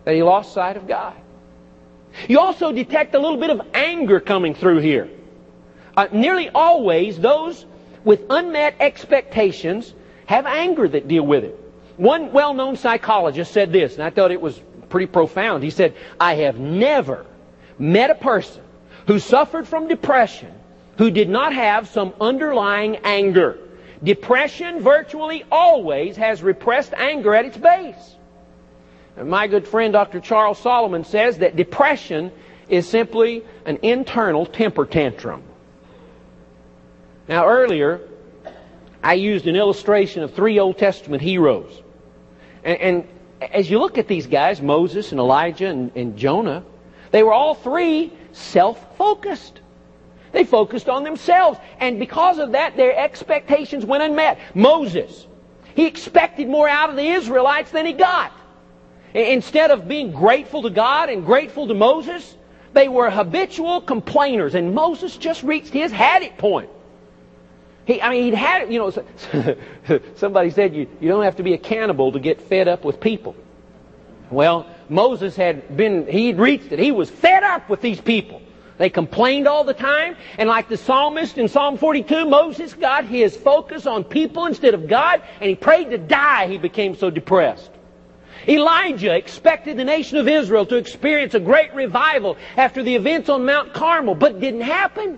that 0.06 0.16
he 0.16 0.24
lost 0.24 0.54
sight 0.54 0.78
of 0.78 0.88
God. 0.88 1.16
You 2.28 2.40
also 2.40 2.72
detect 2.72 3.16
a 3.16 3.20
little 3.20 3.38
bit 3.38 3.50
of 3.50 3.62
anger 3.74 4.20
coming 4.20 4.54
through 4.56 4.80
here. 4.80 5.10
Uh, 5.96 6.08
nearly 6.12 6.50
always, 6.50 7.20
those 7.20 7.66
with 8.04 8.22
unmet 8.30 8.76
expectations 8.80 9.94
have 10.26 10.46
anger 10.46 10.88
that 10.88 11.08
deal 11.08 11.26
with 11.26 11.44
it. 11.44 11.60
One 11.98 12.32
well 12.32 12.54
known 12.54 12.78
psychologist 12.78 13.52
said 13.52 13.74
this, 13.74 13.96
and 13.96 14.04
I 14.04 14.10
thought 14.10 14.32
it 14.32 14.42
was 14.42 14.60
pretty 14.90 15.08
profound. 15.08 15.64
He 15.64 15.70
said, 15.70 15.96
I 16.20 16.36
have 16.36 16.58
never 16.58 17.26
met 17.78 18.10
a 18.10 18.16
person 18.16 18.64
who 19.08 19.20
suffered 19.20 19.68
from 19.68 19.88
depression 19.88 20.54
who 20.98 21.10
did 21.10 21.30
not 21.30 21.54
have 21.54 21.88
some 21.88 22.14
underlying 22.20 22.98
anger. 22.98 23.58
Depression 24.04 24.82
virtually 24.82 25.44
always 25.52 26.16
has 26.18 26.44
repressed 26.44 26.94
anger 26.94 27.34
at 27.34 27.46
its 27.46 27.58
base. 27.58 28.16
My 29.18 29.48
good 29.48 29.68
friend 29.68 29.92
Dr. 29.94 30.20
Charles 30.20 30.60
Solomon 30.60 31.04
says 31.04 31.40
that 31.40 31.56
depression 31.56 32.32
is 32.70 32.88
simply 32.88 33.44
an 33.66 33.80
internal 33.82 34.46
temper 34.46 34.86
tantrum. 34.86 35.44
Now, 37.28 37.48
earlier, 37.48 38.02
I 39.04 39.14
used 39.14 39.48
an 39.48 39.56
illustration 39.56 40.24
of 40.24 40.34
three 40.34 40.60
Old 40.60 40.78
Testament 40.78 41.22
heroes. 41.22 41.82
And, 42.64 42.82
and 42.82 43.08
as 43.42 43.70
you 43.70 43.80
look 43.80 43.98
at 43.98 44.08
these 44.08 44.28
guys, 44.28 44.62
Moses 44.62 45.12
and 45.12 45.20
Elijah 45.20 45.68
and, 45.68 45.92
and 45.96 46.18
Jonah, 46.18 46.64
they 47.12 47.24
were 47.24 47.34
all 47.34 47.56
three 47.56 48.12
self 48.32 48.98
focused. 48.98 49.62
They 50.32 50.44
focused 50.44 50.90
on 50.90 51.04
themselves. 51.04 51.60
And 51.80 51.98
because 51.98 52.38
of 52.38 52.52
that, 52.52 52.78
their 52.78 52.96
expectations 52.96 53.86
went 53.86 54.04
unmet. 54.04 54.40
Moses, 54.54 55.26
he 55.76 55.88
expected 55.88 56.48
more 56.48 56.68
out 56.70 56.90
of 56.90 56.96
the 56.96 57.08
Israelites 57.08 57.72
than 57.72 57.86
he 57.86 57.94
got. 57.94 58.32
Instead 59.14 59.72
of 59.72 59.88
being 59.88 60.12
grateful 60.12 60.62
to 60.64 60.70
God 60.70 61.10
and 61.10 61.26
grateful 61.26 61.68
to 61.68 61.74
Moses, 61.74 62.36
they 62.74 62.88
were 62.88 63.10
habitual 63.10 63.82
complainers. 63.82 64.56
And 64.56 64.76
Moses 64.76 65.18
just 65.18 65.44
reached 65.44 65.74
his 65.74 65.92
had 65.92 66.22
it 66.22 66.38
point. 66.38 66.70
He, 67.86 68.02
I 68.02 68.12
mean, 68.12 68.24
he'd 68.26 68.34
had 68.36 68.64
it, 68.64 68.70
you 68.70 68.78
know, 68.78 70.00
somebody 70.16 70.52
said 70.52 70.76
you, 70.76 70.88
you 71.00 71.10
don't 71.10 71.24
have 71.24 71.38
to 71.38 71.44
be 71.44 71.54
a 71.54 71.58
cannibal 71.58 72.12
to 72.12 72.20
get 72.20 72.40
fed 72.40 72.68
up 72.68 72.86
with 72.86 73.00
people. 73.00 73.36
Well, 74.30 74.68
Moses 74.90 75.36
had 75.36 75.76
been, 75.76 76.06
he'd 76.06 76.38
reached 76.38 76.72
it. 76.72 76.78
He 76.78 76.92
was 76.92 77.10
fed 77.10 77.42
up 77.42 77.68
with 77.68 77.82
these 77.82 78.00
people. 78.00 78.44
They 78.78 78.92
complained 78.92 79.48
all 79.48 79.64
the 79.64 79.74
time. 79.74 80.16
And 80.38 80.48
like 80.48 80.70
the 80.70 80.78
psalmist 80.78 81.40
in 81.40 81.48
Psalm 81.48 81.78
42, 81.78 82.26
Moses 82.30 82.74
got 82.76 83.06
his 83.06 83.36
focus 83.36 83.88
on 83.88 84.04
people 84.04 84.46
instead 84.46 84.76
of 84.76 84.88
God, 84.88 85.24
and 85.42 85.50
he 85.50 85.56
prayed 85.56 85.90
to 85.90 85.98
die. 85.98 86.48
He 86.48 86.60
became 86.60 86.96
so 86.96 87.10
depressed. 87.10 87.72
Elijah 88.48 89.16
expected 89.16 89.78
the 89.78 89.84
nation 89.84 90.18
of 90.18 90.28
Israel 90.28 90.66
to 90.68 90.76
experience 90.76 91.34
a 91.34 91.40
great 91.40 91.74
revival 91.74 92.38
after 92.58 92.84
the 92.84 92.96
events 92.96 93.30
on 93.30 93.46
Mount 93.46 93.74
Carmel, 93.74 94.16
but 94.16 94.40
didn't 94.40 94.62
happen. 94.62 95.18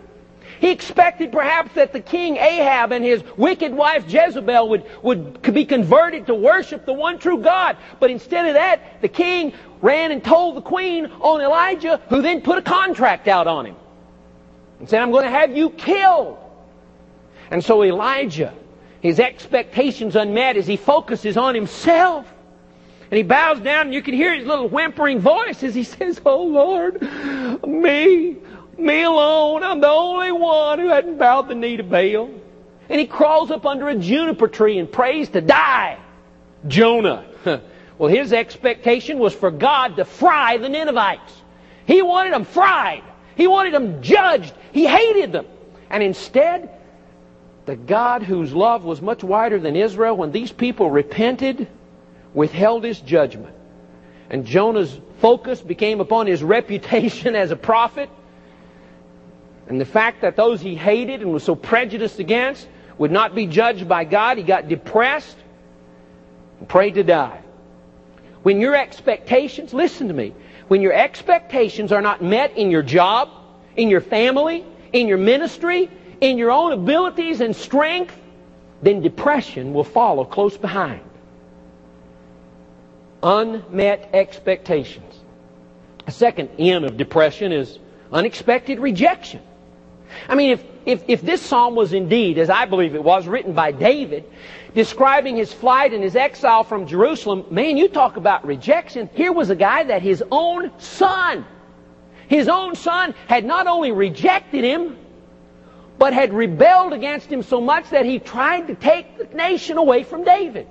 He 0.60 0.69
expected 0.69 1.31
perhaps 1.31 1.73
that 1.73 1.91
the 1.91 1.99
king 1.99 2.38
Ahab 2.38 2.91
and 2.91 3.03
his 3.03 3.23
wicked 3.36 3.73
wife 3.73 4.05
Jezebel 4.07 4.69
would, 4.69 4.86
would 5.01 5.53
be 5.53 5.65
converted 5.65 6.27
to 6.27 6.36
worship 6.36 6.86
the 6.86 6.93
one 6.93 7.17
true 7.17 7.39
God. 7.39 7.77
But 7.99 8.12
instead 8.12 8.45
of 8.45 8.53
that, 8.53 9.01
the 9.01 9.07
king 9.07 9.53
ran 9.81 10.12
and 10.12 10.23
told 10.23 10.55
the 10.55 10.62
queen 10.62 11.07
on 11.19 11.41
Elijah, 11.41 11.99
who 12.10 12.21
then 12.21 12.41
put 12.41 12.60
a 12.60 12.62
contract 12.62 13.27
out 13.27 13.47
on 13.47 13.65
him 13.65 13.75
and 14.79 14.88
said, 14.88 15.01
I'm 15.01 15.12
going 15.12 15.25
to 15.25 15.31
have 15.31 15.55
you 15.55 15.71
killed. 15.71 16.38
And 17.49 17.63
so 17.63 17.84
Elijah, 17.84 18.53
his 19.01 19.19
expectations 19.19 20.15
unmet 20.15 20.57
as 20.57 20.67
he 20.67 20.77
focuses 20.77 21.38
on 21.38 21.55
himself. 21.55 22.31
And 23.12 23.17
he 23.17 23.24
bows 23.24 23.60
down 23.60 23.88
and 23.88 23.93
you 23.93 24.02
can 24.02 24.13
hear 24.13 24.34
his 24.34 24.47
little 24.47 24.69
whimpering 24.69 25.19
voice 25.19 25.62
as 25.63 25.76
he 25.76 25.84
says, 25.84 26.21
Oh 26.26 26.43
Lord, 26.43 27.02
me, 27.67 28.38
me 28.78 29.04
alone. 29.04 29.63
I'm 29.63 29.82
the 29.82 29.89
only 29.89 30.32
one 30.32 30.80
who 30.80 30.88
hadn't 30.88 31.17
bowed 31.17 31.50
the 31.50 31.56
knee 31.56 31.78
to 31.78 31.84
Baal. 31.84 32.32
And 32.89 33.00
he 33.00 33.08
crawls 33.08 33.52
up 33.52 33.65
under 33.65 33.89
a 33.89 33.95
juniper 33.95 34.47
tree 34.47 34.80
and 34.80 34.89
prays 34.89 35.30
to 35.30 35.41
die. 35.41 36.00
Jonah. 36.67 37.26
well, 37.97 38.10
his 38.10 38.32
expectation 38.32 39.19
was 39.19 39.34
for 39.34 39.52
God 39.52 39.97
to 39.97 40.06
fry 40.06 40.58
the 40.58 40.69
Ninevites. 40.69 41.41
He 41.86 42.02
wanted 42.02 42.34
them 42.34 42.45
fried. 42.45 43.04
He 43.36 43.47
wanted 43.47 43.74
them 43.74 44.02
judged. 44.02 44.54
He 44.71 44.86
hated 44.86 45.34
them. 45.34 45.47
And 45.89 46.02
instead, 46.02 46.69
the 47.65 47.76
God 47.76 48.24
whose 48.24 48.54
love 48.54 48.86
was 48.86 49.02
much 49.02 49.24
wider 49.24 49.60
than 49.60 49.76
Israel, 49.76 50.15
when 50.15 50.32
these 50.32 50.52
people 50.52 50.89
repented, 50.89 51.67
withheld 52.33 52.83
his 52.83 52.99
judgment. 52.99 53.55
And 54.29 54.45
Jonah's 54.45 54.97
focus 55.19 55.61
became 55.61 55.99
upon 55.99 56.27
his 56.27 56.43
reputation 56.57 57.35
as 57.35 57.51
a 57.51 57.55
prophet 57.55 58.09
and 59.71 59.79
the 59.79 59.85
fact 59.85 60.19
that 60.21 60.35
those 60.35 60.59
he 60.59 60.75
hated 60.75 61.21
and 61.21 61.31
was 61.31 61.43
so 61.43 61.55
prejudiced 61.55 62.19
against 62.19 62.67
would 62.97 63.09
not 63.09 63.33
be 63.33 63.47
judged 63.47 63.87
by 63.87 64.03
God, 64.03 64.37
he 64.37 64.43
got 64.43 64.67
depressed 64.67 65.37
and 66.59 66.67
prayed 66.67 66.95
to 66.95 67.03
die. 67.03 67.39
When 68.43 68.59
your 68.59 68.75
expectations, 68.75 69.73
listen 69.73 70.09
to 70.09 70.13
me, 70.13 70.33
when 70.67 70.81
your 70.81 70.91
expectations 70.91 71.93
are 71.93 72.01
not 72.01 72.21
met 72.21 72.57
in 72.57 72.69
your 72.69 72.81
job, 72.81 73.29
in 73.77 73.89
your 73.89 74.01
family, 74.01 74.65
in 74.91 75.07
your 75.07 75.17
ministry, 75.17 75.89
in 76.19 76.37
your 76.37 76.51
own 76.51 76.73
abilities 76.73 77.39
and 77.39 77.55
strength, 77.55 78.13
then 78.81 79.01
depression 79.01 79.73
will 79.73 79.85
follow 79.85 80.25
close 80.25 80.57
behind. 80.57 80.99
Unmet 83.23 84.10
expectations. 84.13 85.19
A 86.07 86.12
second 86.12 86.49
in 86.57 86.84
of 86.84 86.97
depression 86.97 87.51
is 87.51 87.77
unexpected 88.12 88.79
rejection. 88.79 89.41
I 90.27 90.36
mean, 90.36 90.51
if, 90.51 90.63
if, 90.86 91.03
if 91.07 91.21
this 91.21 91.41
psalm 91.41 91.75
was 91.75 91.93
indeed, 91.93 92.38
as 92.38 92.49
I 92.49 92.65
believe 92.65 92.95
it 92.95 93.03
was, 93.03 93.27
written 93.27 93.53
by 93.53 93.71
David, 93.71 94.25
describing 94.73 95.38
his 95.38 95.53
flight 95.53 95.93
and 95.93 96.03
his 96.03 96.15
exile 96.15 96.63
from 96.63 96.88
Jerusalem, 96.88 97.45
man, 97.51 97.77
you 97.77 97.88
talk 97.88 98.17
about 98.17 98.45
rejection. 98.45 99.10
Here 99.13 99.31
was 99.31 99.49
a 99.49 99.55
guy 99.55 99.84
that 99.84 100.01
his 100.01 100.23
own 100.31 100.71
son, 100.79 101.45
his 102.27 102.49
own 102.49 102.75
son 102.75 103.13
had 103.27 103.45
not 103.45 103.67
only 103.67 103.91
rejected 103.91 104.63
him, 104.63 104.97
but 105.97 106.13
had 106.13 106.34
rebelled 106.34 106.93
against 106.93 107.27
him 107.27 107.43
so 107.43 107.62
much 107.62 107.89
that 107.91 108.05
he 108.05 108.17
tried 108.17 108.67
to 108.67 108.75
take 108.75 109.17
the 109.17 109.36
nation 109.36 109.77
away 109.77 110.03
from 110.03 110.23
David 110.23 110.67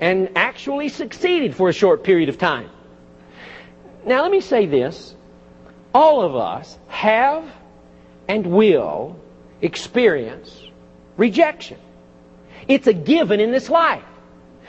and 0.00 0.30
actually 0.36 0.88
succeeded 0.88 1.54
for 1.54 1.68
a 1.68 1.72
short 1.72 2.04
period 2.04 2.28
of 2.28 2.38
time. 2.38 2.70
Now, 4.04 4.22
let 4.22 4.30
me 4.30 4.40
say 4.40 4.66
this. 4.66 5.14
All 5.94 6.22
of 6.22 6.36
us 6.36 6.78
have 6.88 7.44
and 8.28 8.46
will 8.46 9.18
experience 9.60 10.62
rejection. 11.16 11.78
It's 12.68 12.86
a 12.86 12.92
given 12.92 13.40
in 13.40 13.50
this 13.50 13.68
life. 13.68 14.04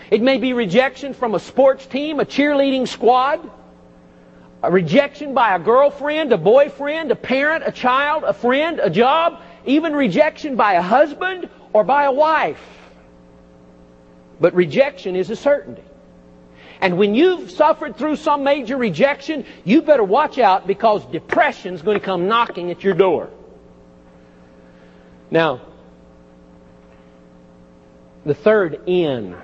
It 0.10 0.22
may 0.22 0.38
be 0.38 0.54
rejection 0.54 1.14
from 1.14 1.36
a 1.36 1.40
sports 1.40 1.86
team, 1.86 2.20
a 2.20 2.26
cheerleading 2.26 2.88
squad, 2.88 3.50
a 4.64 4.72
rejection 4.72 5.34
by 5.34 5.56
a 5.56 5.60
girlfriend, 5.60 6.34
a 6.34 6.38
boyfriend, 6.38 7.12
a 7.12 7.16
parent, 7.16 7.64
a 7.66 7.72
child, 7.72 8.24
a 8.24 8.34
friend, 8.34 8.80
a 8.80 8.90
job, 8.90 9.42
even 9.66 9.94
rejection 9.94 10.56
by 10.56 10.74
a 10.74 10.82
husband 10.82 11.50
or 11.74 11.84
by 11.84 12.06
a 12.06 12.12
wife. 12.12 12.60
But 14.40 14.54
rejection 14.54 15.16
is 15.16 15.30
a 15.30 15.36
certainty. 15.36 15.84
And 16.82 16.98
when 16.98 17.14
you've 17.14 17.52
suffered 17.52 17.98
through 17.98 18.16
some 18.16 18.44
major 18.44 18.78
rejection, 18.78 19.46
you 19.66 19.82
better 19.82 20.04
watch 20.04 20.38
out 20.38 20.66
because 20.66 21.06
depression 21.08 21.74
is 21.74 21.82
going 21.82 22.00
to 22.00 22.06
come 22.06 22.28
knocking 22.28 22.72
at 22.72 22.84
your 22.84 22.94
door. 22.94 23.30
Now, 25.30 25.62
the 28.26 28.34
third 28.34 28.82
in 28.86 29.36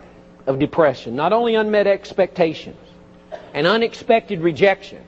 of 0.47 0.59
depression, 0.59 1.15
not 1.15 1.33
only 1.33 1.55
unmet 1.55 1.87
expectations 1.87 2.77
and 3.53 3.67
unexpected 3.67 4.39
rejection, 4.41 5.03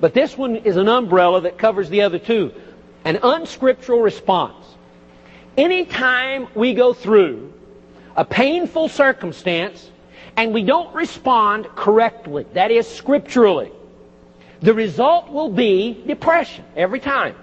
but 0.00 0.14
this 0.14 0.36
one 0.36 0.56
is 0.56 0.76
an 0.76 0.88
umbrella 0.88 1.42
that 1.42 1.58
covers 1.58 1.88
the 1.88 2.02
other 2.02 2.18
two 2.18 2.52
an 3.04 3.20
unscriptural 3.22 4.00
response. 4.00 4.66
Anytime 5.56 6.48
we 6.56 6.74
go 6.74 6.92
through 6.92 7.52
a 8.16 8.24
painful 8.24 8.88
circumstance 8.88 9.90
and 10.36 10.52
we 10.52 10.62
don't 10.62 10.94
respond 10.94 11.66
correctly, 11.76 12.46
that 12.54 12.70
is 12.70 12.86
scripturally, 12.86 13.72
the 14.60 14.74
result 14.74 15.30
will 15.30 15.50
be 15.50 16.02
depression 16.06 16.64
every 16.74 17.00
time. 17.00 17.36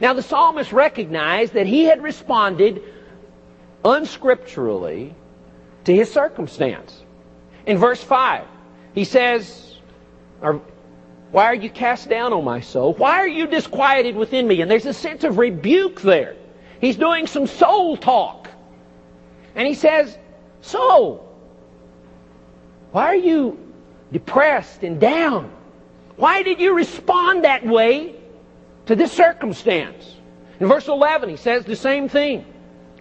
Now 0.00 0.12
the 0.12 0.22
psalmist 0.22 0.72
recognized 0.72 1.54
that 1.54 1.66
he 1.66 1.84
had 1.84 2.02
responded 2.02 2.82
unscripturally 3.84 5.14
to 5.84 5.94
his 5.94 6.12
circumstance. 6.12 7.02
In 7.66 7.78
verse 7.78 8.02
5, 8.02 8.44
he 8.94 9.04
says, 9.04 9.78
Why 10.40 11.44
are 11.44 11.54
you 11.54 11.70
cast 11.70 12.08
down, 12.08 12.32
O 12.32 12.42
my 12.42 12.60
soul? 12.60 12.94
Why 12.94 13.18
are 13.18 13.28
you 13.28 13.46
disquieted 13.46 14.16
within 14.16 14.46
me? 14.46 14.60
And 14.60 14.70
there's 14.70 14.86
a 14.86 14.94
sense 14.94 15.24
of 15.24 15.38
rebuke 15.38 16.00
there. 16.02 16.36
He's 16.80 16.96
doing 16.96 17.26
some 17.26 17.46
soul 17.46 17.96
talk. 17.96 18.47
And 19.58 19.66
he 19.66 19.74
says, 19.74 20.16
So, 20.62 21.28
why 22.92 23.06
are 23.06 23.16
you 23.16 23.58
depressed 24.12 24.84
and 24.84 25.00
down? 25.00 25.52
Why 26.14 26.44
did 26.44 26.60
you 26.60 26.74
respond 26.74 27.44
that 27.44 27.66
way 27.66 28.14
to 28.86 28.94
this 28.94 29.12
circumstance? 29.12 30.14
In 30.60 30.68
verse 30.68 30.86
11, 30.86 31.28
he 31.28 31.36
says 31.36 31.64
the 31.64 31.74
same 31.74 32.08
thing. 32.08 32.46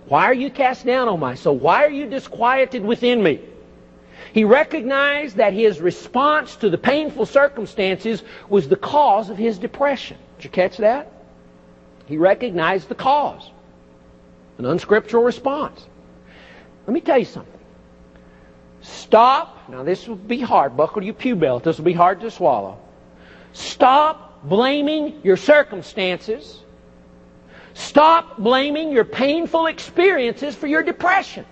Why 0.08 0.26
are 0.26 0.34
you 0.34 0.50
cast 0.50 0.84
down, 0.84 1.08
O 1.08 1.16
my 1.16 1.36
soul? 1.36 1.58
Why 1.58 1.84
are 1.86 1.92
you 1.92 2.08
disquieted 2.08 2.84
within 2.84 3.22
me? 3.22 3.40
He 4.34 4.44
recognized 4.44 5.38
that 5.38 5.54
his 5.54 5.80
response 5.80 6.56
to 6.58 6.72
the 6.72 6.78
painful 6.78 7.28
circumstances 7.28 8.24
was 8.50 8.68
the 8.68 8.76
cause 8.76 9.30
of 9.30 9.38
his 9.38 9.60
depression. 9.60 10.18
Did 10.38 10.46
you 10.46 10.50
catch 10.50 10.78
that? 10.78 11.12
He 12.08 12.18
recognized 12.18 12.90
the 12.90 12.96
cause. 12.96 13.52
An 14.58 14.66
unscriptural 14.66 15.24
response. 15.24 15.86
Let 16.88 16.94
me 16.94 17.02
tell 17.02 17.20
you 17.20 17.26
something. 17.26 17.54
Stop. 18.82 19.70
Now, 19.70 19.84
this 19.84 20.08
will 20.08 20.16
be 20.16 20.40
hard. 20.40 20.78
Buckle 20.78 21.04
your 21.04 21.14
pew 21.14 21.36
belt. 21.36 21.64
This 21.64 21.78
will 21.78 21.86
be 21.86 21.94
hard 21.94 22.22
to 22.22 22.32
swallow. 22.32 22.80
Stop 23.52 24.44
blaming 24.44 25.20
your 25.24 25.36
circumstances. 25.36 26.60
Stop 27.74 28.38
blaming 28.38 28.92
your 28.92 29.04
painful 29.04 29.66
experiences 29.66 30.56
for 30.56 30.68
your 30.68 30.82
depression. 30.82 31.46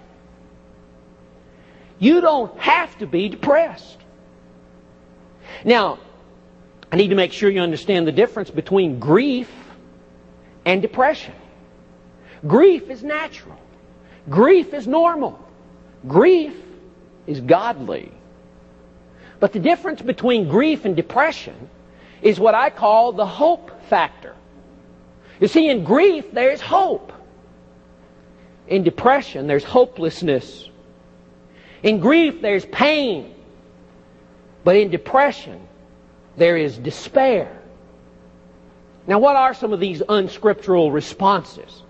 You 1.99 2.21
don't 2.21 2.57
have 2.57 2.97
to 2.99 3.07
be 3.07 3.29
depressed. 3.29 3.97
Now, 5.65 5.99
I 6.91 6.95
need 6.95 7.09
to 7.09 7.15
make 7.15 7.33
sure 7.33 7.49
you 7.49 7.61
understand 7.61 8.07
the 8.07 8.11
difference 8.11 8.49
between 8.49 8.99
grief 8.99 9.51
and 10.65 10.81
depression. 10.81 11.33
Grief 12.47 12.89
is 12.89 13.03
natural. 13.03 13.57
Grief 14.29 14.73
is 14.73 14.87
normal. 14.87 15.39
Grief 16.07 16.55
is 17.27 17.39
godly. 17.41 18.11
But 19.39 19.53
the 19.53 19.59
difference 19.59 20.01
between 20.01 20.47
grief 20.47 20.85
and 20.85 20.95
depression 20.95 21.69
is 22.21 22.39
what 22.39 22.55
I 22.55 22.69
call 22.69 23.11
the 23.11 23.25
hope 23.25 23.71
factor. 23.89 24.35
You 25.39 25.47
see, 25.47 25.69
in 25.69 25.83
grief, 25.83 26.31
there's 26.31 26.61
hope. 26.61 27.11
In 28.67 28.83
depression, 28.83 29.47
there's 29.47 29.63
hopelessness. 29.63 30.69
In 31.83 31.99
grief, 31.99 32.41
there's 32.41 32.65
pain. 32.65 33.35
But 34.63 34.77
in 34.77 34.89
depression, 34.89 35.67
there 36.37 36.57
is 36.57 36.77
despair. 36.77 37.61
Now, 39.05 39.19
what 39.19 39.35
are 39.35 39.53
some 39.53 39.71
of 39.71 39.79
these 39.79 40.01
unscriptural 40.09 40.91
responses 40.91 41.83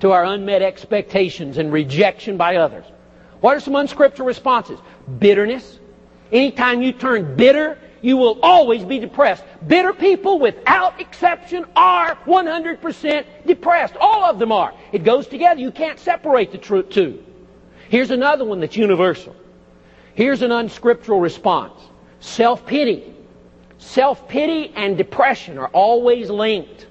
to 0.00 0.12
our 0.12 0.24
unmet 0.24 0.62
expectations 0.62 1.58
and 1.58 1.72
rejection 1.72 2.36
by 2.36 2.56
others? 2.56 2.84
What 3.40 3.56
are 3.56 3.60
some 3.60 3.76
unscriptural 3.76 4.26
responses? 4.26 4.78
Bitterness. 5.18 5.78
Anytime 6.32 6.82
you 6.82 6.92
turn 6.92 7.36
bitter, 7.36 7.78
you 8.02 8.16
will 8.16 8.38
always 8.42 8.84
be 8.84 8.98
depressed. 8.98 9.44
Bitter 9.66 9.92
people, 9.92 10.38
without 10.38 11.00
exception, 11.00 11.64
are 11.76 12.16
100% 12.26 13.24
depressed. 13.46 13.96
All 14.00 14.24
of 14.24 14.38
them 14.38 14.52
are. 14.52 14.74
It 14.92 15.04
goes 15.04 15.26
together. 15.26 15.60
You 15.60 15.70
can't 15.70 15.98
separate 15.98 16.52
the 16.52 16.58
two. 16.58 17.24
Here's 17.88 18.10
another 18.10 18.44
one 18.44 18.60
that's 18.60 18.76
universal. 18.76 19.34
Here's 20.14 20.42
an 20.42 20.50
unscriptural 20.50 21.20
response. 21.20 21.80
Self-pity. 22.20 23.14
Self-pity 23.78 24.72
and 24.74 24.96
depression 24.96 25.58
are 25.58 25.68
always 25.68 26.30
linked. 26.30 26.86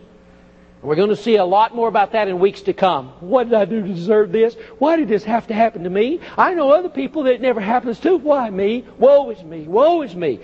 We're 0.85 0.95
going 0.95 1.09
to 1.09 1.15
see 1.15 1.37
a 1.37 1.45
lot 1.45 1.73
more 1.73 1.87
about 1.87 2.11
that 2.11 2.27
in 2.27 2.37
weeks 2.37 2.61
to 2.61 2.73
come. 2.73 3.07
What 3.19 3.45
did 3.45 3.55
I 3.55 3.65
do 3.65 3.81
to 3.81 3.87
deserve 3.87 4.31
this? 4.31 4.55
Why 4.77 4.95
did 4.97 5.07
this 5.07 5.23
have 5.23 5.47
to 5.47 5.53
happen 5.55 5.83
to 5.83 5.89
me? 5.89 6.19
I 6.37 6.53
know 6.53 6.69
other 6.69 6.89
people 6.89 7.23
that 7.23 7.33
it 7.33 7.41
never 7.41 7.59
happens 7.59 7.99
to. 8.01 8.17
Why 8.17 8.49
me? 8.51 8.85
Woe 8.99 9.31
is 9.31 9.43
me. 9.43 9.63
Woe 9.63 10.03
is 10.03 10.15
me. 10.15 10.39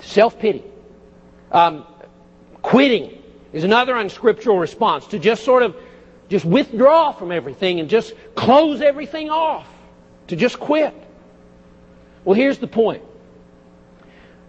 Self-pity. 0.00 0.64
Um, 1.52 1.86
quitting 2.60 3.22
is 3.52 3.62
another 3.62 3.96
unscriptural 3.96 4.58
response 4.58 5.06
to 5.08 5.18
just 5.18 5.44
sort 5.44 5.62
of 5.62 5.76
just 6.28 6.44
withdraw 6.44 7.12
from 7.12 7.30
everything 7.30 7.78
and 7.78 7.88
just 7.88 8.14
close 8.34 8.80
everything 8.80 9.30
off. 9.30 9.66
To 10.26 10.36
just 10.36 10.58
quit. 10.58 10.92
Well, 12.24 12.34
here's 12.34 12.58
the 12.58 12.66
point. 12.66 13.02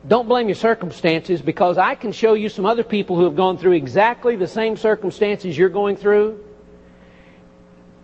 Don't 0.08 0.28
blame 0.28 0.48
your 0.48 0.56
circumstances 0.56 1.42
because 1.42 1.78
I 1.78 1.96
can 1.96 2.12
show 2.12 2.34
you 2.34 2.48
some 2.50 2.66
other 2.66 2.84
people 2.84 3.18
who 3.18 3.26
have 3.26 3.36
gone 3.36 3.58
through 3.58 3.74
exactly 3.74 4.36
the 4.36 4.48
same 4.48 4.78
circumstances 4.78 5.58
you're 5.58 5.70
going 5.70 5.98
through. 5.98 6.44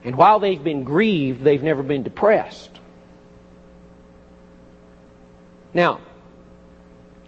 And 0.04 0.16
while 0.16 0.40
they've 0.40 0.64
been 0.64 0.84
grieved, 0.84 1.44
they've 1.44 1.64
never 1.64 1.82
been 1.82 2.04
depressed. 2.04 2.70
Now, 5.74 6.02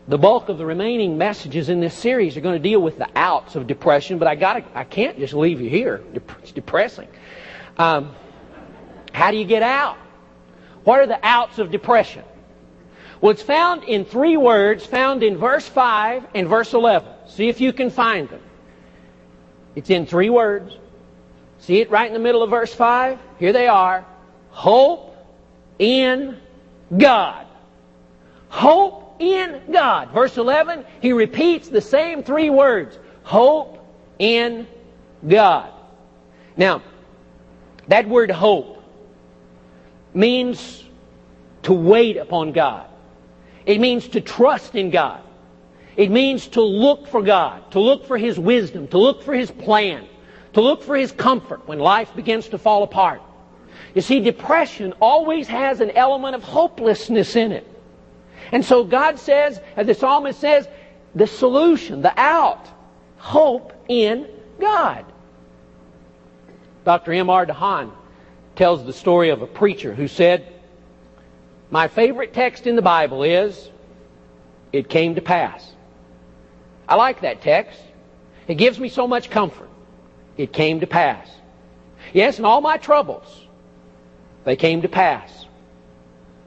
the 0.08 0.18
bulk 0.18 0.48
of 0.48 0.58
the 0.58 0.66
remaining 0.66 1.18
messages 1.18 1.70
in 1.70 1.80
this 1.80 1.94
series 1.94 2.38
are 2.38 2.42
going 2.42 2.56
to 2.56 2.70
deal 2.70 2.82
with 2.82 2.98
the 2.98 3.10
outs 3.16 3.56
of 3.56 3.68
depression, 3.68 4.20
but 4.20 4.28
I 4.28 4.36
got 4.36 4.64
I 4.74 4.84
can't 4.84 5.18
just 5.18 5.34
leave 5.34 5.60
you 5.60 5.70
here. 5.70 6.02
It's 6.14 6.52
depressing. 6.52 7.08
Um, 7.78 8.16
how 9.12 9.32
do 9.32 9.38
you 9.38 9.46
get 9.46 9.64
out? 9.64 9.98
What 10.84 11.00
are 11.00 11.08
the 11.08 11.20
outs 11.24 11.60
of 11.60 11.72
depression? 11.72 12.24
Well, 13.22 13.32
it's 13.32 13.42
found 13.42 13.84
in 13.84 14.06
three 14.06 14.38
words 14.38 14.86
found 14.86 15.24
in 15.24 15.38
verse 15.38 15.68
5 15.68 16.28
and 16.36 16.48
verse 16.48 16.74
11. 16.74 17.10
See 17.28 17.50
if 17.50 17.60
you 17.60 17.74
can 17.74 17.90
find 17.90 18.30
them. 18.30 18.42
It's 19.76 19.90
in 19.90 20.06
three 20.06 20.30
words. 20.30 20.76
See 21.60 21.80
it 21.80 21.90
right 21.90 22.08
in 22.08 22.14
the 22.14 22.20
middle 22.20 22.44
of 22.44 22.50
verse 22.50 22.74
5? 22.74 23.20
Here 23.40 23.54
they 23.54 23.68
are. 23.68 24.06
Hope 24.52 25.16
in 25.80 26.40
God. 26.96 27.46
Hope 28.50 29.16
in 29.20 29.62
God. 29.72 30.12
Verse 30.12 30.38
11, 30.38 30.86
he 31.02 31.12
repeats 31.12 31.70
the 31.70 31.82
same 31.82 32.24
three 32.24 32.50
words. 32.50 32.98
Hope 33.24 33.86
in 34.20 34.68
God. 35.28 35.72
Now, 36.56 36.82
that 37.88 38.08
word 38.08 38.32
hope 38.32 38.84
means 40.14 40.84
to 41.64 41.74
wait 41.74 42.18
upon 42.18 42.52
God. 42.52 42.88
It 43.68 43.82
means 43.82 44.08
to 44.10 44.22
trust 44.22 44.76
in 44.76 44.90
God. 44.90 45.22
It 45.98 46.10
means 46.10 46.48
to 46.50 46.62
look 46.62 47.06
for 47.08 47.22
God, 47.22 47.70
to 47.72 47.80
look 47.80 48.06
for 48.08 48.18
His 48.18 48.40
wisdom, 48.40 48.88
to 48.88 48.98
look 48.98 49.22
for 49.22 49.34
His 49.34 49.52
plan, 49.52 50.08
to 50.54 50.62
look 50.62 50.82
for 50.82 50.96
His 50.96 51.12
comfort 51.12 51.68
when 51.68 51.78
life 51.78 52.16
begins 52.16 52.48
to 52.50 52.58
fall 52.58 52.84
apart. 52.84 53.22
You 53.94 54.02
see, 54.02 54.22
depression 54.22 54.94
always 55.02 55.50
has 55.50 55.82
an 55.82 55.92
element 55.92 56.34
of 56.36 56.44
hopelessness 56.44 57.36
in 57.36 57.52
it. 57.52 57.68
And 58.54 58.64
so 58.64 58.86
God 58.86 59.20
says, 59.20 59.60
as 59.76 59.86
the 59.86 59.94
psalmist 59.94 60.40
says, 60.40 60.68
the 61.14 61.28
solution, 61.28 62.02
the 62.02 62.18
out, 62.18 62.66
hope 63.18 63.74
in 63.90 64.28
God. 64.62 65.04
Dr. 66.86 67.12
M.R. 67.12 67.46
DeHaan 67.46 67.92
tells 68.56 68.86
the 68.86 68.94
story 68.94 69.30
of 69.30 69.42
a 69.42 69.48
preacher 69.48 69.94
who 69.94 70.08
said, 70.08 70.54
my 71.70 71.88
favorite 71.88 72.34
text 72.34 72.66
in 72.66 72.76
the 72.76 72.82
Bible 72.82 73.24
is, 73.24 73.70
It 74.72 74.90
came 74.90 75.16
to 75.16 75.22
pass. 75.22 75.74
I 76.88 76.96
like 76.96 77.22
that 77.22 77.42
text. 77.42 77.80
It 78.48 78.56
gives 78.56 78.80
me 78.80 78.90
so 78.90 79.08
much 79.08 79.30
comfort. 79.30 79.70
It 80.38 80.54
came 80.54 80.80
to 80.80 80.88
pass. 80.88 81.30
Yes, 82.14 82.40
in 82.40 82.46
all 82.46 82.62
my 82.62 82.78
troubles, 82.78 83.46
they 84.46 84.56
came 84.56 84.82
to 84.84 84.88
pass. 84.88 85.46